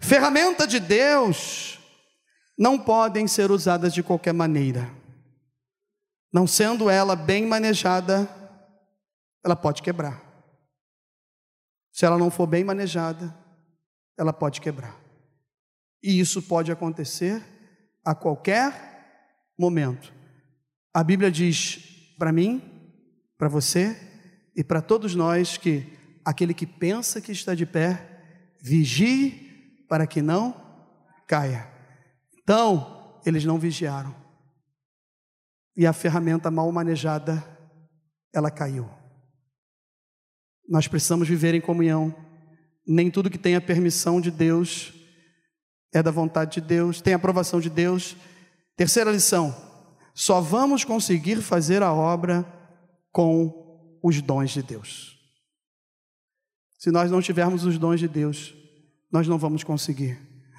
Ferramenta 0.00 0.66
de 0.66 0.80
Deus 0.80 1.78
não 2.58 2.78
podem 2.78 3.28
ser 3.28 3.50
usadas 3.50 3.92
de 3.92 4.02
qualquer 4.02 4.32
maneira. 4.32 4.90
Não 6.32 6.46
sendo 6.46 6.88
ela 6.88 7.14
bem 7.14 7.46
manejada, 7.46 8.28
ela 9.44 9.54
pode 9.56 9.82
quebrar. 9.82 10.22
Se 11.92 12.04
ela 12.04 12.18
não 12.18 12.30
for 12.30 12.46
bem 12.46 12.64
manejada, 12.64 13.34
ela 14.18 14.32
pode 14.32 14.60
quebrar. 14.60 14.98
E 16.02 16.18
isso 16.18 16.42
pode 16.42 16.72
acontecer 16.72 17.42
a 18.06 18.14
qualquer 18.14 18.72
momento. 19.58 20.14
A 20.94 21.02
Bíblia 21.02 21.28
diz 21.28 22.14
para 22.16 22.30
mim, 22.30 22.62
para 23.36 23.48
você 23.48 23.96
e 24.54 24.62
para 24.62 24.80
todos 24.80 25.16
nós 25.16 25.56
que 25.56 25.92
aquele 26.24 26.54
que 26.54 26.66
pensa 26.66 27.20
que 27.20 27.32
está 27.32 27.52
de 27.52 27.66
pé, 27.66 28.54
vigie 28.62 29.84
para 29.88 30.06
que 30.06 30.22
não 30.22 30.54
caia. 31.26 31.68
Então, 32.38 33.20
eles 33.26 33.44
não 33.44 33.58
vigiaram. 33.58 34.14
E 35.76 35.84
a 35.84 35.92
ferramenta 35.92 36.48
mal 36.48 36.70
manejada, 36.70 37.44
ela 38.32 38.52
caiu. 38.52 38.88
Nós 40.68 40.86
precisamos 40.86 41.28
viver 41.28 41.54
em 41.54 41.60
comunhão. 41.60 42.14
Nem 42.86 43.10
tudo 43.10 43.30
que 43.30 43.38
tem 43.38 43.56
a 43.56 43.60
permissão 43.60 44.20
de 44.20 44.30
Deus 44.30 44.94
é 45.98 46.02
da 46.02 46.10
vontade 46.10 46.60
de 46.60 46.60
Deus, 46.60 47.00
tem 47.00 47.12
a 47.12 47.16
aprovação 47.16 47.60
de 47.60 47.70
Deus. 47.70 48.16
Terceira 48.76 49.10
lição: 49.10 49.54
só 50.14 50.40
vamos 50.40 50.84
conseguir 50.84 51.42
fazer 51.42 51.82
a 51.82 51.92
obra 51.92 52.44
com 53.12 53.98
os 54.02 54.20
dons 54.20 54.50
de 54.50 54.62
Deus. 54.62 55.16
Se 56.78 56.90
nós 56.90 57.10
não 57.10 57.20
tivermos 57.20 57.64
os 57.64 57.78
dons 57.78 57.98
de 57.98 58.08
Deus, 58.08 58.54
nós 59.10 59.26
não 59.26 59.38
vamos 59.38 59.64
conseguir. 59.64 60.18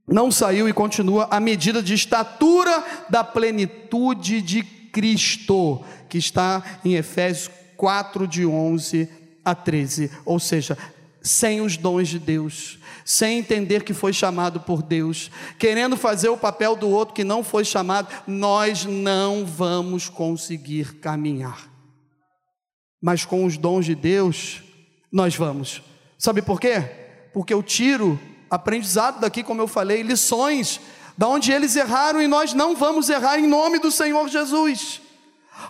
não 0.08 0.32
saiu 0.32 0.70
e 0.70 0.72
continua 0.72 1.28
à 1.30 1.42
medida 1.42 1.84
de 1.84 1.94
estatura 1.94 2.86
da 3.10 3.22
plenitude 3.22 4.42
de 4.42 4.64
Cristo, 4.64 5.84
que 6.08 6.18
está 6.18 6.64
em 6.86 6.94
Efésios 6.94 7.52
4, 7.76 8.26
de 8.26 8.46
11 8.46 9.10
a 9.44 9.54
13. 9.54 10.10
Ou 10.24 10.40
seja, 10.40 10.78
sem 11.22 11.60
os 11.60 11.76
dons 11.76 12.08
de 12.08 12.18
Deus, 12.18 12.80
sem 13.04 13.40
entender 13.40 13.84
que 13.84 13.94
foi 13.94 14.14
chamado 14.14 14.62
por 14.62 14.82
Deus, 14.82 15.30
querendo 15.60 15.98
fazer 15.98 16.30
o 16.30 16.38
papel 16.38 16.78
do 16.78 16.88
outro 16.88 17.14
que 17.14 17.26
não 17.26 17.44
foi 17.44 17.66
chamado, 17.66 18.08
nós 18.26 18.86
não 18.86 19.46
vamos 19.46 20.08
conseguir 20.08 20.94
caminhar. 21.02 21.75
Mas 23.06 23.24
com 23.24 23.46
os 23.46 23.56
dons 23.56 23.86
de 23.86 23.94
Deus, 23.94 24.64
nós 25.12 25.36
vamos. 25.36 25.84
Sabe 26.18 26.42
por 26.42 26.60
quê? 26.60 27.06
porque 27.36 27.54
eu 27.54 27.62
tiro 27.62 28.18
aprendizado 28.50 29.20
daqui, 29.20 29.44
como 29.44 29.62
eu 29.62 29.68
falei, 29.68 30.02
lições 30.02 30.80
da 31.18 31.28
onde 31.28 31.52
eles 31.52 31.76
erraram 31.76 32.22
e 32.22 32.30
nós 32.30 32.54
não 32.54 32.78
vamos 32.78 33.10
errar 33.10 33.38
em 33.38 33.46
nome 33.46 33.78
do 33.78 33.92
Senhor 33.92 34.30
Jesus. 34.30 35.02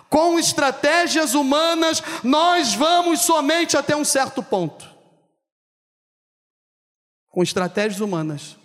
Com 0.08 0.38
estratégias 0.38 1.34
humanas, 1.34 2.00
nós 2.22 2.72
vamos 2.72 3.22
somente 3.22 3.76
até 3.76 3.96
um 3.96 4.04
certo 4.04 4.44
ponto. 4.44 4.94
com 7.28 7.42
estratégias 7.42 8.00
humanas, 8.00 8.56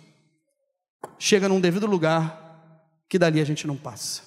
chega 1.18 1.48
num 1.48 1.60
devido 1.60 1.86
lugar 1.88 2.72
que 3.08 3.18
dali 3.18 3.40
a 3.40 3.44
gente 3.44 3.66
não 3.66 3.76
passa. 3.76 4.22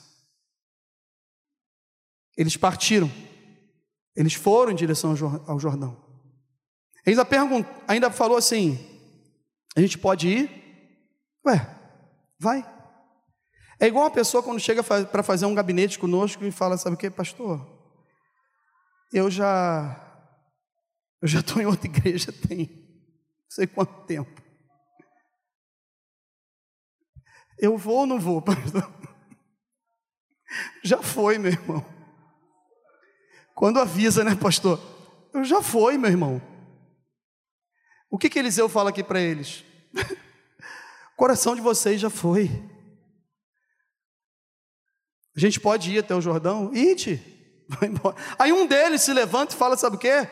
Eles 2.36 2.58
partiram, 2.58 3.10
eles 4.16 4.34
foram 4.34 4.72
em 4.72 4.76
direção 4.76 5.14
ao 5.46 5.60
Jordão. 5.60 6.06
Eles 7.06 7.20
ainda 7.88 8.10
falou 8.10 8.38
assim: 8.38 8.80
a 9.76 9.82
gente 9.82 9.98
pode 9.98 10.28
ir? 10.28 10.66
Ué, 11.46 11.68
vai. 12.40 12.66
É 13.80 13.88
igual 13.88 14.06
uma 14.06 14.12
pessoa 14.12 14.42
quando 14.42 14.60
chega 14.60 14.84
para 14.84 15.22
fazer 15.22 15.46
um 15.46 15.54
gabinete 15.54 16.00
conosco 16.00 16.44
e 16.46 16.52
fala: 16.52 16.78
sabe 16.78 16.96
o 16.96 16.98
que, 16.98 17.10
pastor? 17.10 17.66
Eu 19.12 19.30
já 19.30 20.02
eu 21.22 21.28
já 21.28 21.40
estou 21.40 21.62
em 21.62 21.66
outra 21.66 21.88
igreja 21.88 22.32
tem 22.48 22.68
não 22.68 23.50
sei 23.50 23.68
quanto 23.68 24.06
tempo. 24.06 24.42
Eu 27.58 27.78
vou 27.78 28.00
ou 28.00 28.06
não 28.06 28.20
vou, 28.20 28.42
pastor? 28.44 28.92
Já 30.84 31.02
foi, 31.02 31.38
meu 31.38 31.52
irmão. 31.52 31.95
Quando 33.56 33.80
avisa, 33.80 34.22
né, 34.24 34.36
pastor? 34.36 34.80
Eu 35.34 35.46
já 35.46 35.62
foi, 35.62 35.98
meu 35.98 36.10
irmão. 36.10 36.42
O 38.12 38.18
que 38.18 38.30
que 38.30 38.38
Eliseu 38.38 38.68
fala 38.68 38.90
aqui 38.90 39.02
para 39.02 39.22
eles? 39.22 39.64
o 41.14 41.16
coração 41.16 41.56
de 41.56 41.62
vocês 41.62 42.00
já 42.00 42.10
foi. 42.10 42.50
A 45.36 45.40
gente 45.40 45.60
pode 45.60 45.92
ir 45.92 46.00
até 46.00 46.14
o 46.14 46.22
Jordão? 46.22 46.74
Ide. 46.74 47.22
Vai 47.68 47.90
embora. 47.90 48.16
Aí 48.38 48.52
um 48.52 48.68
deles 48.68 49.02
se 49.02 49.14
levanta 49.14 49.56
e 49.56 49.58
fala: 49.58 49.78
Sabe 49.78 49.96
o 49.96 50.00
quê? 50.00 50.28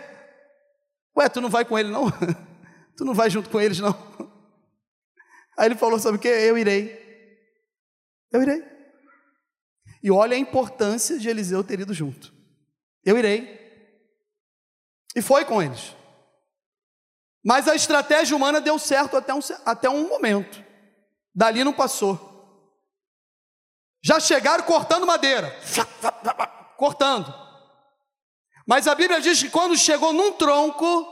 Ué, 1.18 1.30
tu 1.30 1.42
não 1.42 1.50
vai 1.50 1.66
com 1.66 1.80
ele 1.80 1.90
não? 1.90 2.12
tu 2.96 3.04
não 3.04 3.14
vai 3.14 3.30
junto 3.30 3.50
com 3.50 3.60
eles 3.60 3.80
não? 3.80 3.96
Aí 5.58 5.68
ele 5.68 5.76
falou: 5.76 5.98
Sabe 5.98 6.18
o 6.18 6.20
quê? 6.20 6.28
Eu 6.28 6.58
irei. 6.58 7.02
Eu 8.32 8.42
irei. 8.42 8.64
E 10.04 10.12
olha 10.12 10.36
a 10.36 10.40
importância 10.40 11.18
de 11.18 11.30
Eliseu 11.30 11.64
ter 11.64 11.80
ido 11.80 11.94
junto. 11.94 12.43
Eu 13.06 13.18
irei. 13.18 13.62
E 15.16 15.22
foi 15.22 15.46
com 15.46 15.62
eles. 15.62 15.96
Mas 17.44 17.68
a 17.68 17.76
estratégia 17.76 18.36
humana 18.36 18.62
deu 18.62 18.80
certo 18.80 19.18
até 19.18 19.34
um, 19.34 19.40
até 19.66 19.90
um 19.90 20.08
momento. 20.08 20.64
Dali 21.36 21.64
não 21.64 21.74
passou. 21.74 22.32
Já 24.02 24.20
chegaram 24.20 24.64
cortando 24.64 25.06
madeira. 25.06 25.54
Cortando. 26.78 27.34
Mas 28.66 28.88
a 28.88 28.96
Bíblia 28.96 29.20
diz 29.20 29.42
que 29.42 29.50
quando 29.50 29.78
chegou 29.78 30.14
num 30.14 30.34
tronco, 30.34 31.08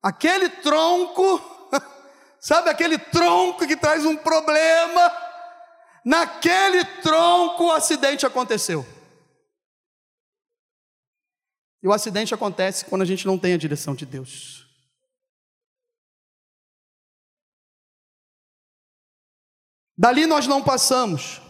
aquele 0.00 0.48
tronco, 0.48 1.40
sabe 2.40 2.70
aquele 2.70 2.96
tronco 2.96 3.66
que 3.66 3.76
traz 3.76 4.04
um 4.04 4.16
problema? 4.16 5.12
Naquele 6.04 6.84
tronco 6.84 7.64
o 7.64 7.72
acidente 7.72 8.24
aconteceu. 8.24 8.86
E 11.84 11.86
o 11.86 11.92
acidente 11.92 12.32
acontece 12.32 12.86
quando 12.86 13.02
a 13.02 13.04
gente 13.04 13.26
não 13.26 13.38
tem 13.38 13.52
a 13.52 13.58
direção 13.58 13.94
de 13.94 14.06
Deus. 14.06 14.66
Dali 19.94 20.26
nós 20.26 20.46
não 20.46 20.62
passamos. 20.62 21.42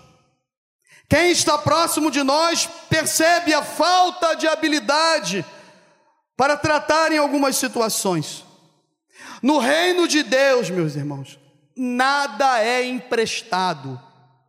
Quem 1.09 1.31
está 1.31 1.57
próximo 1.57 2.11
de 2.11 2.25
nós 2.25 2.67
percebe 2.67 3.55
a 3.55 3.63
falta 3.63 4.35
de 4.35 4.49
habilidade 4.49 5.47
para 6.37 6.57
tratar 6.57 7.13
em 7.13 7.19
algumas 7.19 7.55
situações. 7.55 8.45
No 9.41 9.59
reino 9.59 10.09
de 10.09 10.25
Deus, 10.25 10.69
meus 10.69 10.97
irmãos, 10.97 11.39
nada 11.77 12.61
é 12.61 12.85
emprestado. 12.85 14.03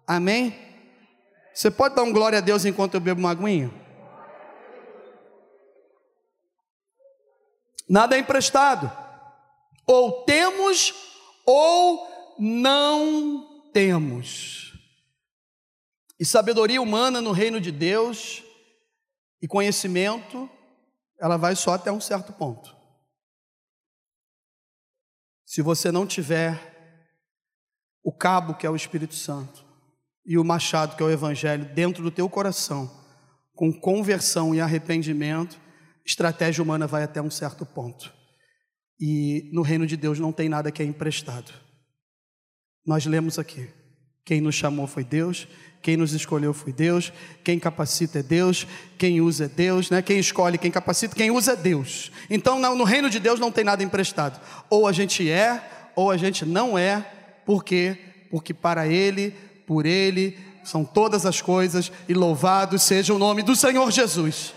Amém? 0.08 0.58
Você 1.54 1.70
pode 1.70 1.94
dar 1.94 2.02
um 2.02 2.12
glória 2.12 2.40
a 2.40 2.42
Deus 2.42 2.66
enquanto 2.66 2.96
eu 2.96 3.00
bebo 3.00 3.20
uma 3.20 3.30
aguinha? 3.30 3.85
Nada 7.88 8.16
é 8.16 8.20
emprestado. 8.20 8.92
Ou 9.86 10.24
temos 10.24 10.94
ou 11.46 12.36
não 12.40 13.62
temos. 13.72 14.74
E 16.20 16.26
sabedoria 16.26 16.82
humana 16.82 17.22
no 17.22 17.32
reino 17.32 17.60
de 17.60 17.72
Deus 17.72 18.44
e 19.42 19.48
conhecimento, 19.48 20.50
ela 21.20 21.38
vai 21.38 21.56
só 21.56 21.74
até 21.74 21.92
um 21.92 22.00
certo 22.02 22.34
ponto. 22.34 22.76
Se 25.46 25.62
você 25.62 25.92
não 25.92 26.08
tiver 26.08 26.74
o 28.04 28.12
cabo 28.12 28.56
que 28.56 28.66
é 28.66 28.70
o 28.70 28.76
Espírito 28.76 29.16
Santo 29.16 29.64
e 30.26 30.38
o 30.38 30.44
machado 30.44 30.96
que 30.96 31.04
é 31.04 31.06
o 31.06 31.12
evangelho 31.12 31.66
dentro 31.66 32.02
do 32.02 32.12
teu 32.12 32.30
coração, 32.30 32.90
com 33.54 33.72
conversão 33.72 34.54
e 34.56 34.60
arrependimento, 34.60 35.60
estratégia 36.06 36.64
humana 36.64 36.86
vai 36.86 37.04
até 37.04 37.22
um 37.22 37.32
certo 37.32 37.66
ponto. 37.66 38.14
E 39.00 39.50
no 39.52 39.62
reino 39.62 39.86
de 39.86 39.98
Deus 39.98 40.20
não 40.20 40.32
tem 40.32 40.48
nada 40.48 40.72
que 40.72 40.82
é 40.82 40.86
emprestado. 40.86 41.52
Nós 42.86 43.06
lemos 43.06 43.40
aqui: 43.40 43.68
quem 44.24 44.40
nos 44.40 44.56
chamou 44.56 44.88
foi 44.88 45.04
Deus, 45.04 45.48
quem 45.82 45.98
nos 45.98 46.14
escolheu 46.14 46.54
foi 46.54 46.72
Deus, 46.72 47.12
quem 47.44 47.60
capacita 47.60 48.20
é 48.20 48.24
Deus, 48.24 48.66
quem 48.98 49.20
usa 49.20 49.46
é 49.46 49.48
Deus, 49.48 49.90
né? 49.90 50.02
quem 50.02 50.20
escolhe, 50.20 50.58
quem 50.58 50.72
capacita, 50.72 51.16
quem 51.16 51.32
usa 51.32 51.54
é 51.54 51.56
Deus. 51.56 52.12
Então 52.30 52.60
no 52.76 52.84
reino 52.84 53.10
de 53.10 53.20
Deus 53.20 53.40
não 53.40 53.52
tem 53.52 53.64
nada 53.64 53.84
emprestado. 53.84 54.40
Ou 54.70 54.88
a 54.88 54.92
gente 54.92 55.30
é, 55.30 55.92
ou 55.96 56.10
a 56.10 56.18
gente 56.18 56.46
não 56.46 56.78
é, 56.78 57.02
por 57.46 57.64
quê? 57.64 57.98
Porque 58.32 58.54
para 58.54 58.88
Ele, 58.88 59.32
por 59.68 59.86
Ele, 59.86 60.38
são 60.64 60.84
todas 60.84 61.26
as 61.26 61.42
coisas, 61.42 61.92
e 62.10 62.14
louvado 62.14 62.80
seja 62.80 63.14
o 63.14 63.20
nome 63.20 63.44
do 63.44 63.56
Senhor 63.56 63.92
Jesus. 63.92 64.54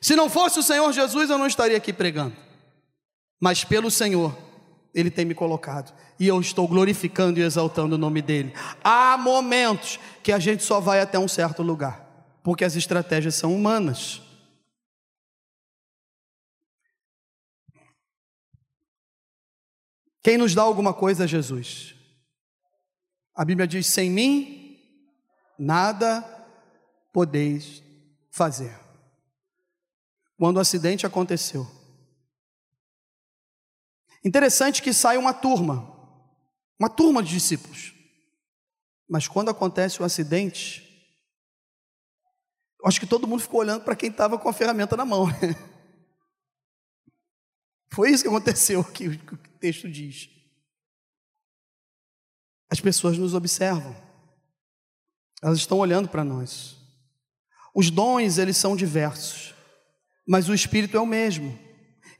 Se 0.00 0.14
não 0.14 0.30
fosse 0.30 0.58
o 0.58 0.62
Senhor 0.62 0.92
Jesus, 0.92 1.28
eu 1.28 1.38
não 1.38 1.46
estaria 1.46 1.76
aqui 1.76 1.92
pregando. 1.92 2.36
Mas 3.40 3.64
pelo 3.64 3.90
Senhor, 3.90 4.36
Ele 4.94 5.10
tem 5.10 5.24
me 5.24 5.34
colocado. 5.34 5.94
E 6.18 6.26
eu 6.26 6.40
estou 6.40 6.66
glorificando 6.66 7.38
e 7.38 7.42
exaltando 7.42 7.94
o 7.94 7.98
nome 7.98 8.22
dEle. 8.22 8.52
Há 8.82 9.16
momentos 9.16 9.98
que 10.22 10.32
a 10.32 10.38
gente 10.38 10.62
só 10.62 10.80
vai 10.80 11.00
até 11.00 11.18
um 11.18 11.28
certo 11.28 11.62
lugar, 11.62 12.04
porque 12.42 12.64
as 12.64 12.76
estratégias 12.76 13.34
são 13.34 13.54
humanas. 13.54 14.22
Quem 20.22 20.36
nos 20.36 20.54
dá 20.54 20.62
alguma 20.62 20.92
coisa 20.92 21.24
é 21.24 21.28
Jesus. 21.28 21.94
A 23.34 23.44
Bíblia 23.44 23.66
diz: 23.66 23.86
sem 23.86 24.10
mim, 24.10 24.78
nada 25.58 26.22
podeis 27.12 27.82
fazer 28.30 28.87
quando 30.38 30.58
o 30.58 30.60
acidente 30.60 31.04
aconteceu. 31.04 31.66
Interessante 34.24 34.80
que 34.80 34.92
sai 34.92 35.18
uma 35.18 35.34
turma, 35.34 35.92
uma 36.78 36.88
turma 36.88 37.22
de 37.22 37.30
discípulos. 37.30 37.92
Mas 39.08 39.26
quando 39.26 39.50
acontece 39.50 40.00
o 40.00 40.04
acidente, 40.04 40.84
acho 42.84 43.00
que 43.00 43.06
todo 43.06 43.26
mundo 43.26 43.42
ficou 43.42 43.60
olhando 43.60 43.82
para 43.82 43.96
quem 43.96 44.10
estava 44.10 44.38
com 44.38 44.48
a 44.48 44.52
ferramenta 44.52 44.96
na 44.96 45.04
mão. 45.04 45.26
Foi 47.90 48.10
isso 48.10 48.22
que 48.22 48.28
aconteceu 48.28 48.84
que 48.84 49.08
o 49.08 49.38
texto 49.58 49.90
diz. 49.90 50.28
As 52.70 52.80
pessoas 52.80 53.18
nos 53.18 53.34
observam. 53.34 53.96
Elas 55.42 55.58
estão 55.58 55.78
olhando 55.78 56.08
para 56.08 56.22
nós. 56.22 56.76
Os 57.74 57.90
dons, 57.90 58.38
eles 58.38 58.56
são 58.56 58.76
diversos 58.76 59.57
mas 60.28 60.46
o 60.50 60.54
Espírito 60.54 60.94
é 60.94 61.00
o 61.00 61.06
mesmo. 61.06 61.58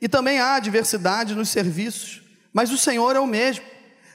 E 0.00 0.08
também 0.08 0.40
há 0.40 0.58
diversidade 0.58 1.34
nos 1.34 1.50
serviços, 1.50 2.22
mas 2.54 2.72
o 2.72 2.78
Senhor 2.78 3.14
é 3.14 3.20
o 3.20 3.26
mesmo. 3.26 3.64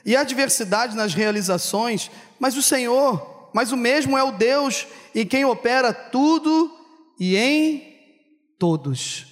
E 0.04 0.16
há 0.16 0.24
diversidade 0.24 0.96
nas 0.96 1.14
realizações, 1.14 2.10
mas 2.40 2.56
o 2.56 2.62
Senhor, 2.62 3.50
mas 3.54 3.70
o 3.70 3.76
mesmo 3.76 4.18
é 4.18 4.22
o 4.22 4.32
Deus 4.32 4.86
e 5.14 5.24
quem 5.24 5.44
opera 5.44 5.94
tudo 5.94 6.76
e 7.20 7.36
em 7.36 7.94
todos. 8.58 9.26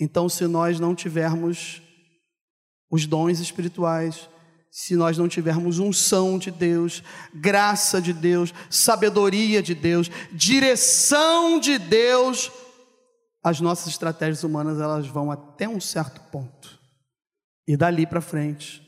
Então, 0.00 0.28
se 0.28 0.46
nós 0.46 0.80
não 0.80 0.94
tivermos 0.94 1.82
os 2.90 3.06
dons 3.06 3.38
espirituais, 3.38 4.28
se 4.70 4.96
nós 4.96 5.18
não 5.18 5.28
tivermos 5.28 5.78
unção 5.78 6.38
de 6.38 6.50
Deus, 6.50 7.02
graça 7.34 8.00
de 8.00 8.12
Deus, 8.12 8.52
sabedoria 8.70 9.62
de 9.62 9.74
Deus, 9.74 10.10
direção 10.32 11.58
de 11.60 11.78
Deus, 11.78 12.50
as 13.46 13.60
nossas 13.60 13.86
estratégias 13.86 14.42
humanas 14.42 14.80
elas 14.80 15.06
vão 15.06 15.30
até 15.30 15.68
um 15.68 15.80
certo 15.80 16.20
ponto. 16.32 16.82
E 17.64 17.76
dali 17.76 18.04
para 18.04 18.20
frente, 18.20 18.82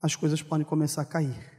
as 0.00 0.16
coisas 0.16 0.40
podem 0.40 0.64
começar 0.64 1.02
a 1.02 1.04
cair. 1.04 1.52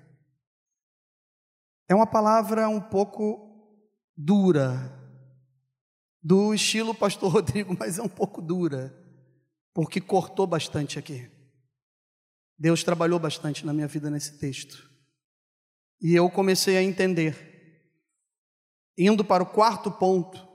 É 1.88 1.94
uma 1.94 2.08
palavra 2.08 2.68
um 2.68 2.82
pouco 2.82 3.78
dura, 4.18 4.92
do 6.20 6.52
estilo 6.52 6.96
pastor 6.96 7.30
Rodrigo, 7.32 7.78
mas 7.78 8.00
é 8.00 8.02
um 8.02 8.10
pouco 8.10 8.42
dura, 8.42 8.92
porque 9.72 10.02
cortou 10.02 10.48
bastante 10.48 10.98
aqui. 10.98 11.30
Deus 12.58 12.84
trabalhou 12.84 13.20
bastante 13.20 13.64
na 13.68 13.72
minha 13.72 13.88
vida 13.88 14.10
nesse 14.10 14.40
texto. 14.40 14.90
E 16.02 16.16
eu 16.16 16.28
comecei 16.28 16.76
a 16.76 16.82
entender, 16.82 17.86
indo 18.98 19.24
para 19.24 19.44
o 19.44 19.52
quarto 19.54 19.92
ponto, 19.92 20.51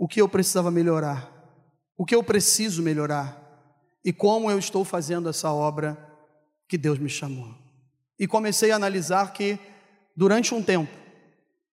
o 0.00 0.08
que 0.08 0.18
eu 0.18 0.26
precisava 0.26 0.70
melhorar, 0.70 1.30
o 1.94 2.06
que 2.06 2.14
eu 2.14 2.24
preciso 2.24 2.82
melhorar 2.82 3.38
e 4.02 4.14
como 4.14 4.50
eu 4.50 4.58
estou 4.58 4.82
fazendo 4.82 5.28
essa 5.28 5.52
obra 5.52 5.94
que 6.66 6.78
Deus 6.78 6.98
me 6.98 7.10
chamou. 7.10 7.54
E 8.18 8.26
comecei 8.26 8.70
a 8.70 8.76
analisar 8.76 9.34
que, 9.34 9.58
durante 10.16 10.54
um 10.54 10.62
tempo, 10.62 10.90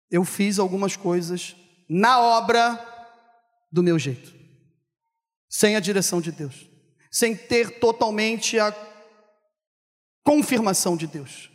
eu 0.09 0.25
fiz 0.25 0.57
algumas 0.57 0.95
coisas 0.95 1.55
na 1.87 2.19
obra 2.19 2.83
do 3.71 3.83
meu 3.83 3.99
jeito, 3.99 4.33
sem 5.47 5.75
a 5.75 5.79
direção 5.79 6.19
de 6.19 6.31
Deus, 6.31 6.67
sem 7.11 7.35
ter 7.35 7.79
totalmente 7.79 8.57
a 8.57 8.75
confirmação 10.23 10.97
de 10.97 11.05
Deus. 11.05 11.51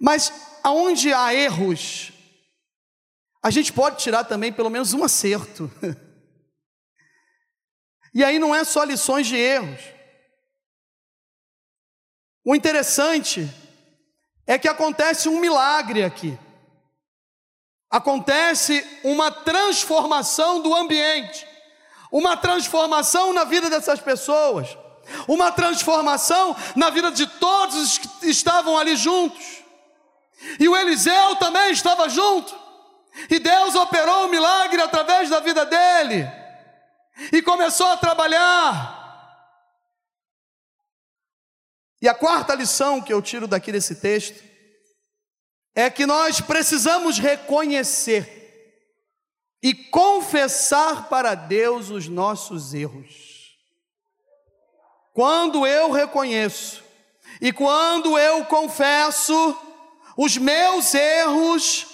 Mas 0.00 0.32
aonde 0.64 1.12
há 1.12 1.32
erros, 1.32 2.12
a 3.42 3.50
gente 3.50 3.72
pode 3.72 3.98
tirar 3.98 4.24
também 4.24 4.52
pelo 4.52 4.70
menos 4.70 4.92
um 4.92 5.02
acerto. 5.02 5.70
e 8.14 8.22
aí 8.22 8.38
não 8.38 8.54
é 8.54 8.64
só 8.64 8.84
lições 8.84 9.26
de 9.26 9.36
erros. 9.36 9.80
O 12.44 12.54
interessante 12.54 13.48
é 14.46 14.58
que 14.58 14.68
acontece 14.68 15.28
um 15.28 15.40
milagre 15.40 16.02
aqui. 16.02 16.38
Acontece 17.90 18.86
uma 19.02 19.30
transformação 19.30 20.60
do 20.60 20.74
ambiente, 20.74 21.46
uma 22.12 22.36
transformação 22.36 23.32
na 23.32 23.44
vida 23.44 23.68
dessas 23.68 24.00
pessoas, 24.00 24.76
uma 25.26 25.50
transformação 25.50 26.54
na 26.76 26.90
vida 26.90 27.10
de 27.10 27.26
todos 27.26 27.76
os 27.76 27.98
que 27.98 28.28
estavam 28.28 28.78
ali 28.78 28.96
juntos. 28.96 29.60
E 30.58 30.68
o 30.68 30.76
Eliseu 30.76 31.36
também 31.36 31.72
estava 31.72 32.08
junto. 32.08 32.59
E 33.28 33.38
Deus 33.38 33.74
operou 33.74 34.26
um 34.26 34.30
milagre 34.30 34.80
através 34.80 35.28
da 35.28 35.40
vida 35.40 35.64
dele. 35.66 36.26
E 37.32 37.42
começou 37.42 37.88
a 37.88 37.96
trabalhar. 37.96 38.98
E 42.00 42.08
a 42.08 42.14
quarta 42.14 42.54
lição 42.54 43.00
que 43.00 43.12
eu 43.12 43.20
tiro 43.20 43.46
daqui 43.46 43.70
desse 43.70 43.96
texto 43.96 44.42
é 45.74 45.90
que 45.90 46.06
nós 46.06 46.40
precisamos 46.40 47.18
reconhecer 47.18 48.38
e 49.62 49.74
confessar 49.74 51.08
para 51.08 51.34
Deus 51.34 51.90
os 51.90 52.08
nossos 52.08 52.72
erros. 52.72 53.58
Quando 55.12 55.66
eu 55.66 55.90
reconheço 55.90 56.82
e 57.40 57.52
quando 57.52 58.18
eu 58.18 58.44
confesso 58.46 59.56
os 60.16 60.36
meus 60.38 60.94
erros, 60.94 61.86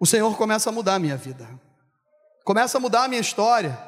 o 0.00 0.06
Senhor 0.06 0.36
começa 0.36 0.70
a 0.70 0.72
mudar 0.72 0.94
a 0.94 0.98
minha 0.98 1.16
vida, 1.16 1.46
começa 2.44 2.78
a 2.78 2.80
mudar 2.80 3.04
a 3.04 3.08
minha 3.08 3.20
história, 3.20 3.78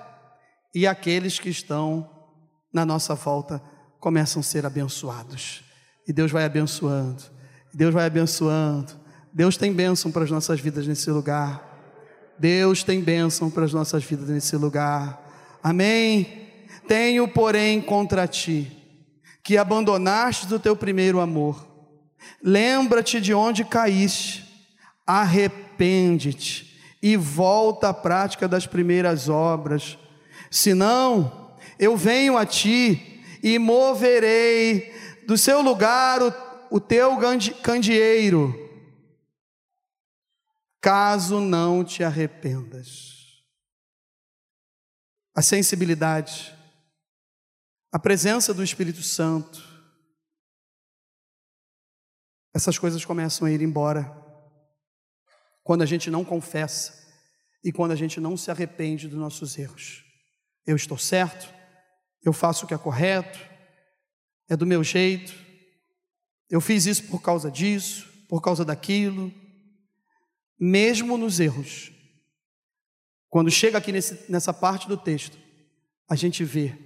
e 0.74 0.86
aqueles 0.86 1.38
que 1.38 1.48
estão 1.48 2.08
na 2.72 2.86
nossa 2.86 3.14
volta 3.14 3.60
começam 3.98 4.40
a 4.40 4.42
ser 4.42 4.64
abençoados. 4.64 5.64
E 6.06 6.12
Deus 6.12 6.30
vai 6.30 6.44
abençoando, 6.44 7.22
Deus 7.74 7.92
vai 7.92 8.06
abençoando. 8.06 9.02
Deus 9.32 9.56
tem 9.56 9.72
bênção 9.72 10.12
para 10.12 10.24
as 10.24 10.30
nossas 10.30 10.60
vidas 10.60 10.86
nesse 10.86 11.10
lugar. 11.10 11.70
Deus 12.38 12.82
tem 12.82 13.00
bênção 13.00 13.50
para 13.50 13.64
as 13.64 13.72
nossas 13.72 14.04
vidas 14.04 14.28
nesse 14.28 14.56
lugar. 14.56 15.18
Amém. 15.62 16.50
Tenho, 16.86 17.26
porém, 17.26 17.80
contra 17.80 18.26
ti 18.26 18.78
que 19.42 19.56
abandonaste 19.56 20.46
do 20.46 20.58
teu 20.58 20.76
primeiro 20.76 21.18
amor. 21.18 21.66
Lembra-te 22.42 23.20
de 23.20 23.34
onde 23.34 23.64
caíste, 23.64 24.44
arrepende-te 25.82 26.80
e 27.02 27.16
volta 27.16 27.88
à 27.88 27.94
prática 27.94 28.46
das 28.46 28.66
primeiras 28.66 29.28
obras. 29.28 29.98
Senão, 30.50 31.56
eu 31.78 31.96
venho 31.96 32.38
a 32.38 32.46
ti 32.46 33.20
e 33.42 33.58
moverei 33.58 34.92
do 35.26 35.36
seu 35.36 35.60
lugar 35.60 36.22
o, 36.22 36.32
o 36.76 36.80
teu 36.80 37.16
candeeiro, 37.62 38.54
caso 40.80 41.40
não 41.40 41.84
te 41.84 42.04
arrependas. 42.04 43.10
A 45.34 45.42
sensibilidade, 45.42 46.56
a 47.90 47.98
presença 47.98 48.54
do 48.54 48.62
Espírito 48.62 49.02
Santo, 49.02 49.60
essas 52.54 52.78
coisas 52.78 53.04
começam 53.04 53.48
a 53.48 53.50
ir 53.50 53.62
embora 53.62 54.21
quando 55.62 55.82
a 55.82 55.86
gente 55.86 56.10
não 56.10 56.24
confessa 56.24 57.00
e 57.64 57.72
quando 57.72 57.92
a 57.92 57.96
gente 57.96 58.20
não 58.20 58.36
se 58.36 58.50
arrepende 58.50 59.08
dos 59.08 59.18
nossos 59.18 59.56
erros. 59.58 60.04
Eu 60.66 60.76
estou 60.76 60.98
certo, 60.98 61.52
eu 62.22 62.32
faço 62.32 62.64
o 62.64 62.68
que 62.68 62.74
é 62.74 62.78
correto, 62.78 63.38
é 64.48 64.56
do 64.56 64.66
meu 64.66 64.82
jeito, 64.82 65.34
eu 66.50 66.60
fiz 66.60 66.86
isso 66.86 67.04
por 67.04 67.22
causa 67.22 67.50
disso, 67.50 68.08
por 68.28 68.40
causa 68.40 68.64
daquilo, 68.64 69.32
mesmo 70.58 71.16
nos 71.16 71.40
erros. 71.40 71.90
Quando 73.28 73.50
chega 73.50 73.78
aqui 73.78 73.90
nesse, 73.90 74.30
nessa 74.30 74.52
parte 74.52 74.86
do 74.86 74.96
texto, 74.96 75.38
a 76.08 76.14
gente 76.14 76.44
vê 76.44 76.76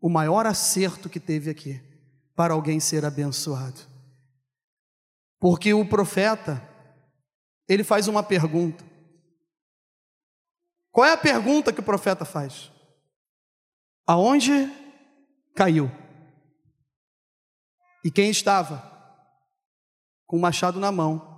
o 0.00 0.08
maior 0.08 0.44
acerto 0.44 1.08
que 1.08 1.20
teve 1.20 1.48
aqui 1.48 1.80
para 2.34 2.52
alguém 2.52 2.80
ser 2.80 3.04
abençoado. 3.04 3.80
Porque 5.38 5.72
o 5.72 5.88
profeta, 5.88 6.60
ele 7.68 7.84
faz 7.84 8.08
uma 8.08 8.22
pergunta. 8.22 8.84
Qual 10.90 11.06
é 11.06 11.12
a 11.12 11.18
pergunta 11.18 11.72
que 11.72 11.80
o 11.80 11.84
profeta 11.84 12.24
faz? 12.24 12.70
Aonde 14.06 14.52
caiu? 15.54 15.90
E 18.04 18.10
quem 18.10 18.30
estava 18.30 18.92
com 20.26 20.36
o 20.36 20.40
machado 20.40 20.78
na 20.78 20.92
mão 20.92 21.34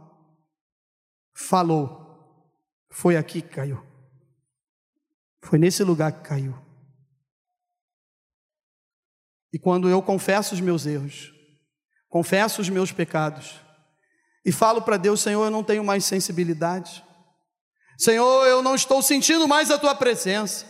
falou: 1.35 2.53
Foi 2.91 3.16
aqui 3.16 3.41
que 3.41 3.49
caiu. 3.49 3.85
Foi 5.43 5.59
nesse 5.59 5.85
lugar 5.85 6.12
que 6.12 6.29
caiu. 6.29 6.55
E 9.53 9.59
quando 9.59 9.89
eu 9.89 10.03
confesso 10.03 10.55
os 10.55 10.61
meus 10.61 10.85
erros, 10.87 11.33
confesso 12.09 12.61
os 12.61 12.68
meus 12.68 12.93
pecados, 12.93 13.61
e 14.47 14.53
falo 14.53 14.80
para 14.80 14.97
Deus: 14.97 15.20
Senhor, 15.20 15.44
eu 15.44 15.51
não 15.51 15.64
tenho 15.64 15.82
mais 15.82 16.05
sensibilidade. 16.05 17.05
Senhor, 17.99 18.47
eu 18.47 18.62
não 18.62 18.76
estou 18.76 19.03
sentindo 19.03 19.49
mais 19.49 19.72
a 19.72 19.78
tua 19.78 19.94
presença. 19.94 20.64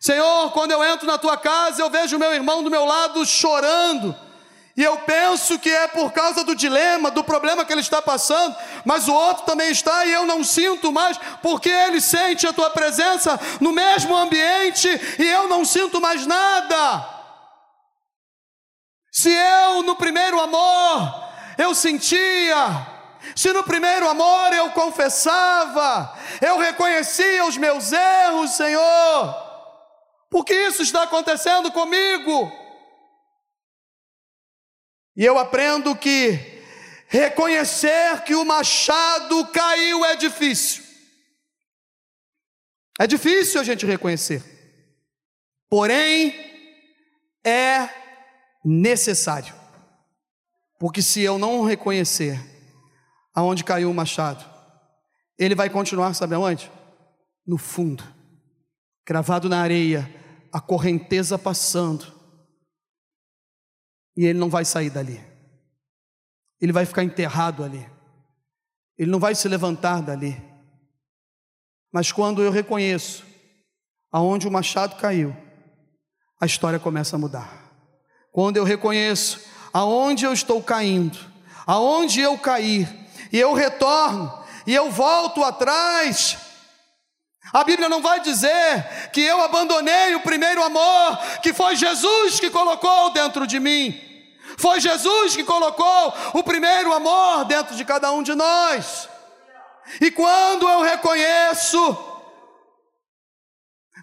Senhor, 0.00 0.50
quando 0.52 0.72
eu 0.72 0.82
entro 0.82 1.06
na 1.06 1.16
tua 1.16 1.36
casa, 1.36 1.80
eu 1.80 1.88
vejo 1.88 2.18
meu 2.18 2.32
irmão 2.34 2.62
do 2.62 2.70
meu 2.70 2.84
lado 2.84 3.24
chorando. 3.24 4.16
E 4.76 4.82
eu 4.82 4.96
penso 4.98 5.58
que 5.58 5.70
é 5.70 5.88
por 5.88 6.12
causa 6.12 6.44
do 6.44 6.54
dilema, 6.54 7.10
do 7.10 7.22
problema 7.22 7.64
que 7.64 7.72
ele 7.72 7.80
está 7.80 8.00
passando, 8.00 8.56
mas 8.84 9.08
o 9.08 9.12
outro 9.12 9.44
também 9.44 9.70
está 9.70 10.04
e 10.04 10.12
eu 10.12 10.24
não 10.24 10.44
sinto 10.44 10.92
mais, 10.92 11.18
porque 11.42 11.68
ele 11.68 12.00
sente 12.00 12.46
a 12.46 12.52
tua 12.52 12.70
presença 12.70 13.38
no 13.60 13.72
mesmo 13.72 14.16
ambiente 14.16 14.88
e 15.18 15.24
eu 15.24 15.48
não 15.48 15.64
sinto 15.64 16.00
mais 16.00 16.26
nada. 16.26 17.08
Se 19.10 19.30
eu 19.30 19.82
no 19.82 19.96
primeiro 19.96 20.40
amor 20.40 21.27
eu 21.58 21.74
sentia, 21.74 22.86
se 23.34 23.52
no 23.52 23.64
primeiro 23.64 24.08
amor 24.08 24.52
eu 24.52 24.70
confessava, 24.70 26.16
eu 26.40 26.56
reconhecia 26.58 27.44
os 27.44 27.56
meus 27.56 27.92
erros, 27.92 28.52
Senhor, 28.52 29.34
porque 30.30 30.54
isso 30.54 30.82
está 30.82 31.02
acontecendo 31.02 31.72
comigo. 31.72 32.52
E 35.16 35.24
eu 35.24 35.36
aprendo 35.36 35.96
que 35.96 36.62
reconhecer 37.08 38.22
que 38.22 38.36
o 38.36 38.44
machado 38.44 39.48
caiu 39.48 40.04
é 40.04 40.14
difícil. 40.14 40.84
É 43.00 43.06
difícil 43.06 43.60
a 43.60 43.64
gente 43.64 43.84
reconhecer. 43.84 44.42
Porém, 45.68 46.34
é 47.44 47.88
necessário. 48.64 49.57
Porque 50.78 51.02
se 51.02 51.22
eu 51.22 51.38
não 51.38 51.64
reconhecer 51.64 52.40
aonde 53.34 53.64
caiu 53.64 53.90
o 53.90 53.94
machado, 53.94 54.44
ele 55.36 55.54
vai 55.54 55.68
continuar, 55.68 56.14
sabe 56.14 56.34
aonde? 56.34 56.70
No 57.46 57.58
fundo, 57.58 58.04
cravado 59.04 59.48
na 59.48 59.60
areia, 59.60 60.08
a 60.52 60.60
correnteza 60.60 61.38
passando, 61.38 62.06
e 64.16 64.24
ele 64.24 64.38
não 64.38 64.48
vai 64.48 64.64
sair 64.64 64.90
dali, 64.90 65.20
ele 66.60 66.72
vai 66.72 66.84
ficar 66.84 67.04
enterrado 67.04 67.64
ali, 67.64 67.88
ele 68.96 69.10
não 69.10 69.18
vai 69.18 69.34
se 69.34 69.48
levantar 69.48 70.02
dali. 70.02 70.40
Mas 71.92 72.12
quando 72.12 72.42
eu 72.42 72.50
reconheço 72.50 73.24
aonde 74.12 74.46
o 74.46 74.50
machado 74.50 74.96
caiu, 74.96 75.34
a 76.40 76.46
história 76.46 76.78
começa 76.78 77.16
a 77.16 77.18
mudar. 77.18 77.72
Quando 78.30 78.56
eu 78.56 78.64
reconheço 78.64 79.40
aonde 79.72 80.24
eu 80.24 80.32
estou 80.32 80.62
caindo, 80.62 81.18
aonde 81.66 82.20
eu 82.20 82.36
caí, 82.38 82.88
e 83.32 83.38
eu 83.38 83.52
retorno, 83.52 84.32
e 84.66 84.74
eu 84.74 84.90
volto 84.90 85.42
atrás, 85.44 86.36
a 87.52 87.64
Bíblia 87.64 87.88
não 87.88 88.02
vai 88.02 88.20
dizer 88.20 89.10
que 89.12 89.22
eu 89.22 89.42
abandonei 89.42 90.14
o 90.14 90.20
primeiro 90.20 90.62
amor, 90.62 91.18
que 91.42 91.52
foi 91.52 91.76
Jesus 91.76 92.38
que 92.38 92.50
colocou 92.50 93.10
dentro 93.10 93.46
de 93.46 93.58
mim. 93.58 93.98
Foi 94.58 94.80
Jesus 94.80 95.36
que 95.36 95.44
colocou 95.44 96.14
o 96.34 96.42
primeiro 96.42 96.92
amor 96.92 97.44
dentro 97.44 97.74
de 97.74 97.84
cada 97.84 98.12
um 98.12 98.22
de 98.22 98.34
nós. 98.34 99.08
E 100.00 100.10
quando 100.10 100.68
eu 100.68 100.82
reconheço, 100.82 101.96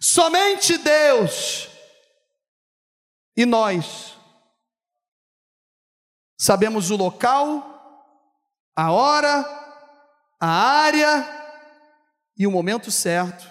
somente 0.01 0.77
Deus 0.77 1.67
e 3.37 3.45
nós 3.45 4.14
sabemos 6.37 6.91
o 6.91 6.95
local, 6.95 7.71
a 8.75 8.91
hora, 8.91 9.45
a 10.39 10.47
área 10.47 11.27
e 12.37 12.45
o 12.45 12.51
momento 12.51 12.91
certo 12.91 13.49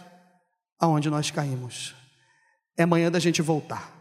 aonde 0.79 1.09
nós 1.09 1.31
caímos. 1.31 1.95
É 2.77 2.85
manhã 2.85 3.11
da 3.11 3.19
gente 3.19 3.41
voltar. 3.41 3.93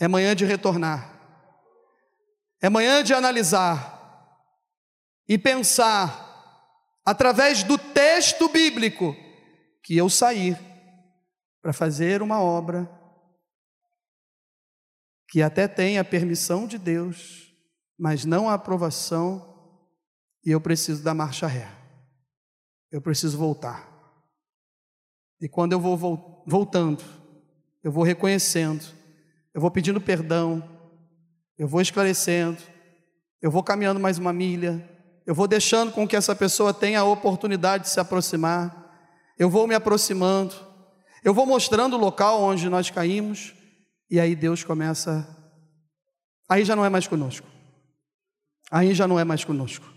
É 0.00 0.08
manhã 0.08 0.34
de 0.34 0.44
retornar. 0.44 1.12
É 2.60 2.70
manhã 2.70 3.02
de 3.02 3.12
analisar 3.12 4.00
e 5.28 5.36
pensar 5.36 6.30
através 7.04 7.62
do 7.62 7.76
texto 7.76 8.48
bíblico 8.48 9.16
que 9.82 9.96
eu 9.96 10.08
sair 10.08 10.58
para 11.60 11.72
fazer 11.72 12.22
uma 12.22 12.40
obra 12.40 12.88
que 15.32 15.42
até 15.42 15.66
tem 15.66 15.98
a 15.98 16.04
permissão 16.04 16.68
de 16.68 16.78
Deus, 16.78 17.52
mas 17.98 18.24
não 18.24 18.48
a 18.48 18.54
aprovação, 18.54 19.52
e 20.46 20.50
eu 20.52 20.60
preciso 20.60 21.02
da 21.02 21.12
marcha 21.12 21.48
ré 21.48 21.82
eu 22.92 23.00
preciso 23.00 23.38
voltar. 23.38 23.90
E 25.40 25.48
quando 25.48 25.72
eu 25.72 25.80
vou 25.80 26.44
voltando, 26.46 27.02
eu 27.82 27.90
vou 27.90 28.04
reconhecendo, 28.04 28.84
eu 29.54 29.60
vou 29.60 29.70
pedindo 29.70 30.00
perdão, 30.00 30.62
eu 31.58 31.66
vou 31.66 31.80
esclarecendo, 31.80 32.58
eu 33.40 33.50
vou 33.50 33.62
caminhando 33.62 33.98
mais 33.98 34.18
uma 34.18 34.32
milha, 34.32 34.88
eu 35.26 35.34
vou 35.34 35.48
deixando 35.48 35.90
com 35.90 36.06
que 36.06 36.14
essa 36.14 36.36
pessoa 36.36 36.74
tenha 36.74 37.00
a 37.00 37.04
oportunidade 37.04 37.84
de 37.84 37.90
se 37.90 37.98
aproximar, 37.98 38.78
eu 39.38 39.48
vou 39.48 39.66
me 39.66 39.74
aproximando, 39.74 40.54
eu 41.24 41.32
vou 41.32 41.46
mostrando 41.46 41.96
o 41.96 42.00
local 42.00 42.42
onde 42.42 42.68
nós 42.68 42.90
caímos, 42.90 43.54
e 44.12 44.20
aí 44.20 44.36
Deus 44.36 44.62
começa. 44.62 45.26
Aí 46.46 46.66
já 46.66 46.76
não 46.76 46.84
é 46.84 46.90
mais 46.90 47.08
conosco. 47.08 47.46
Aí 48.70 48.92
já 48.92 49.08
não 49.08 49.18
é 49.18 49.24
mais 49.24 49.42
conosco. 49.42 49.90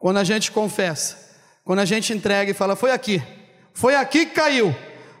Quando 0.00 0.16
a 0.16 0.24
gente 0.24 0.50
confessa, 0.50 1.16
quando 1.62 1.78
a 1.78 1.84
gente 1.84 2.12
entrega 2.12 2.50
e 2.50 2.54
fala, 2.54 2.74
foi 2.74 2.90
aqui, 2.90 3.22
foi 3.72 3.94
aqui 3.94 4.26
que 4.26 4.34
caiu, 4.34 4.74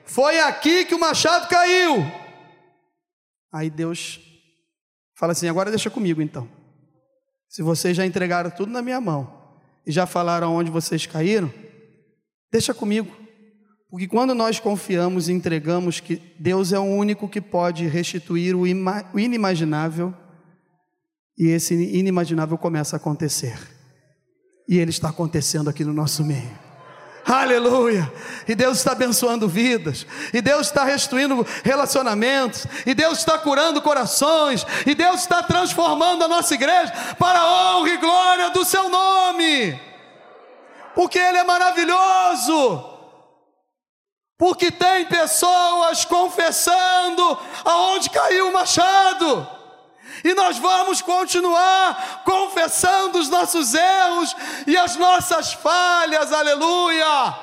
foi 0.04 0.40
aqui 0.40 0.84
que 0.86 0.94
o 0.94 0.98
machado 0.98 1.48
caiu. 1.48 2.04
Aí 3.52 3.70
Deus 3.70 4.18
fala 5.14 5.30
assim: 5.30 5.48
agora 5.48 5.70
deixa 5.70 5.88
comigo 5.88 6.20
então. 6.20 6.48
Se 7.48 7.62
vocês 7.62 7.96
já 7.96 8.04
entregaram 8.04 8.50
tudo 8.50 8.72
na 8.72 8.82
minha 8.82 9.00
mão 9.00 9.54
e 9.86 9.92
já 9.92 10.04
falaram 10.04 10.56
onde 10.56 10.68
vocês 10.68 11.06
caíram, 11.06 11.52
deixa 12.50 12.74
comigo. 12.74 13.19
Porque 13.90 14.06
quando 14.06 14.34
nós 14.34 14.60
confiamos 14.60 15.28
e 15.28 15.32
entregamos 15.32 15.98
que 15.98 16.22
Deus 16.38 16.72
é 16.72 16.78
o 16.78 16.84
único 16.84 17.28
que 17.28 17.40
pode 17.40 17.86
restituir 17.88 18.54
o 18.54 18.64
inimaginável, 19.18 20.14
e 21.36 21.48
esse 21.48 21.74
inimaginável 21.74 22.56
começa 22.56 22.94
a 22.94 22.98
acontecer. 22.98 23.58
E 24.68 24.78
ele 24.78 24.90
está 24.90 25.08
acontecendo 25.08 25.68
aqui 25.68 25.84
no 25.84 25.92
nosso 25.92 26.22
meio. 26.22 26.70
Aleluia! 27.26 28.10
E 28.46 28.54
Deus 28.54 28.78
está 28.78 28.92
abençoando 28.92 29.48
vidas, 29.48 30.06
e 30.32 30.40
Deus 30.40 30.68
está 30.68 30.84
restituindo 30.84 31.44
relacionamentos, 31.64 32.66
e 32.86 32.94
Deus 32.94 33.18
está 33.18 33.38
curando 33.38 33.82
corações, 33.82 34.64
e 34.86 34.94
Deus 34.94 35.22
está 35.22 35.42
transformando 35.42 36.24
a 36.24 36.28
nossa 36.28 36.54
igreja 36.54 36.92
para 37.18 37.40
a 37.40 37.76
honra 37.76 37.90
e 37.90 37.96
glória 37.98 38.50
do 38.50 38.64
seu 38.64 38.88
nome, 38.88 39.78
porque 40.94 41.18
Ele 41.18 41.38
é 41.38 41.44
maravilhoso, 41.44 42.89
porque 44.40 44.72
tem 44.72 45.04
pessoas 45.04 46.04
confessando 46.06 47.38
aonde 47.62 48.08
caiu 48.08 48.48
o 48.48 48.52
machado 48.54 49.46
e 50.24 50.32
nós 50.32 50.56
vamos 50.56 51.02
continuar 51.02 52.22
confessando 52.24 53.18
os 53.18 53.28
nossos 53.28 53.74
erros 53.74 54.34
e 54.66 54.78
as 54.78 54.96
nossas 54.96 55.52
falhas, 55.52 56.32
aleluia. 56.32 57.34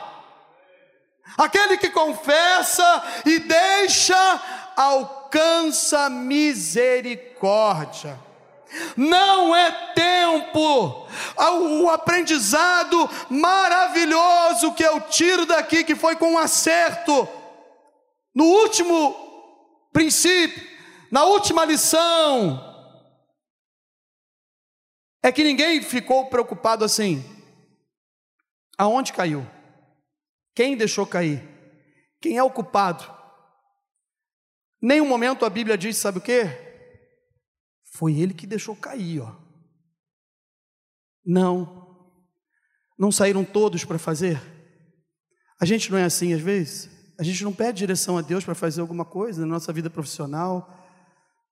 Aquele 1.38 1.78
que 1.78 1.92
confessa 1.92 3.04
e 3.28 3.38
deixa, 3.42 4.42
alcança 4.76 6.10
misericórdia. 6.10 8.20
Não 8.96 9.56
é 9.56 9.94
tempo, 9.94 11.08
o 11.38 11.90
aprendizado 11.90 13.10
maravilhoso 13.30 14.74
que 14.74 14.84
eu 14.84 15.02
tiro 15.02 15.46
daqui, 15.46 15.84
que 15.84 15.96
foi 15.96 16.16
com 16.16 16.34
um 16.34 16.38
acerto, 16.38 17.28
no 18.36 18.46
último 18.46 19.16
princípio, 19.92 20.62
na 21.12 21.24
última 21.24 21.66
lição, 21.66 22.64
é 25.24 25.32
que 25.32 25.44
ninguém 25.44 25.82
ficou 25.82 26.28
preocupado 26.28 26.84
assim. 26.86 27.24
Aonde 28.78 29.12
caiu? 29.12 29.46
Quem 30.54 30.78
deixou 30.78 31.08
cair? 31.08 31.44
Quem 32.22 32.38
é 32.38 32.44
o 32.44 32.52
culpado? 32.52 33.12
Nenhum 34.82 35.08
momento 35.08 35.46
a 35.46 35.50
Bíblia 35.50 35.78
diz, 35.78 35.98
sabe 35.98 36.20
o 36.20 36.22
que? 36.22 36.67
Foi 37.98 38.14
ele 38.14 38.32
que 38.32 38.46
deixou 38.46 38.76
cair, 38.76 39.22
ó. 39.22 39.36
Não. 41.26 41.98
Não 42.96 43.12
saíram 43.12 43.44
todos 43.44 43.84
para 43.84 43.98
fazer? 43.98 44.40
A 45.60 45.66
gente 45.66 45.92
não 45.92 45.98
é 45.98 46.04
assim 46.04 46.32
às 46.32 46.40
vezes? 46.40 46.92
A 47.18 47.24
gente 47.24 47.44
não 47.44 47.52
pede 47.52 47.80
direção 47.80 48.16
a 48.16 48.22
Deus 48.22 48.46
para 48.46 48.54
fazer 48.54 48.82
alguma 48.82 49.04
coisa 49.04 49.42
na 49.42 49.48
nossa 49.48 49.74
vida 49.74 49.90
profissional, 49.90 50.72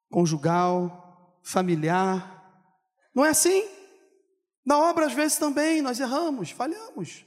conjugal, 0.07 1.41
familiar. 1.43 2.47
Não 3.11 3.25
é 3.25 3.29
assim? 3.29 3.67
Na 4.63 4.77
obra, 4.77 5.07
às 5.07 5.13
vezes, 5.13 5.39
também 5.39 5.81
nós 5.81 5.99
erramos, 5.99 6.51
falhamos. 6.51 7.25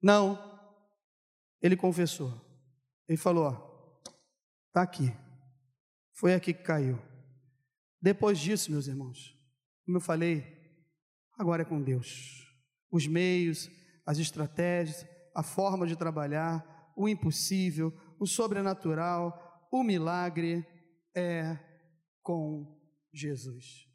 Não. 0.00 0.38
Ele 1.60 1.76
confessou. 1.76 2.32
Ele 3.08 3.18
falou: 3.18 3.46
ó, 3.46 4.10
está 4.68 4.82
aqui. 4.82 5.12
Foi 6.16 6.34
aqui 6.34 6.52
que 6.52 6.62
caiu. 6.62 6.98
Depois 8.00 8.38
disso, 8.38 8.70
meus 8.70 8.86
irmãos, 8.86 9.34
como 9.84 9.98
eu 9.98 10.00
falei, 10.00 10.44
agora 11.38 11.62
é 11.62 11.64
com 11.64 11.82
Deus. 11.82 12.46
Os 12.90 13.06
meios, 13.06 13.70
as 14.04 14.18
estratégias, 14.18 15.06
a 15.34 15.42
forma 15.42 15.86
de 15.86 15.94
trabalhar, 15.94 16.92
o 16.96 17.08
impossível, 17.08 17.92
o 18.18 18.26
sobrenatural, 18.26 19.68
o 19.70 19.82
milagre 19.82 20.66
é 21.14 21.58
com 22.22 22.80
Jesus. 23.12 23.85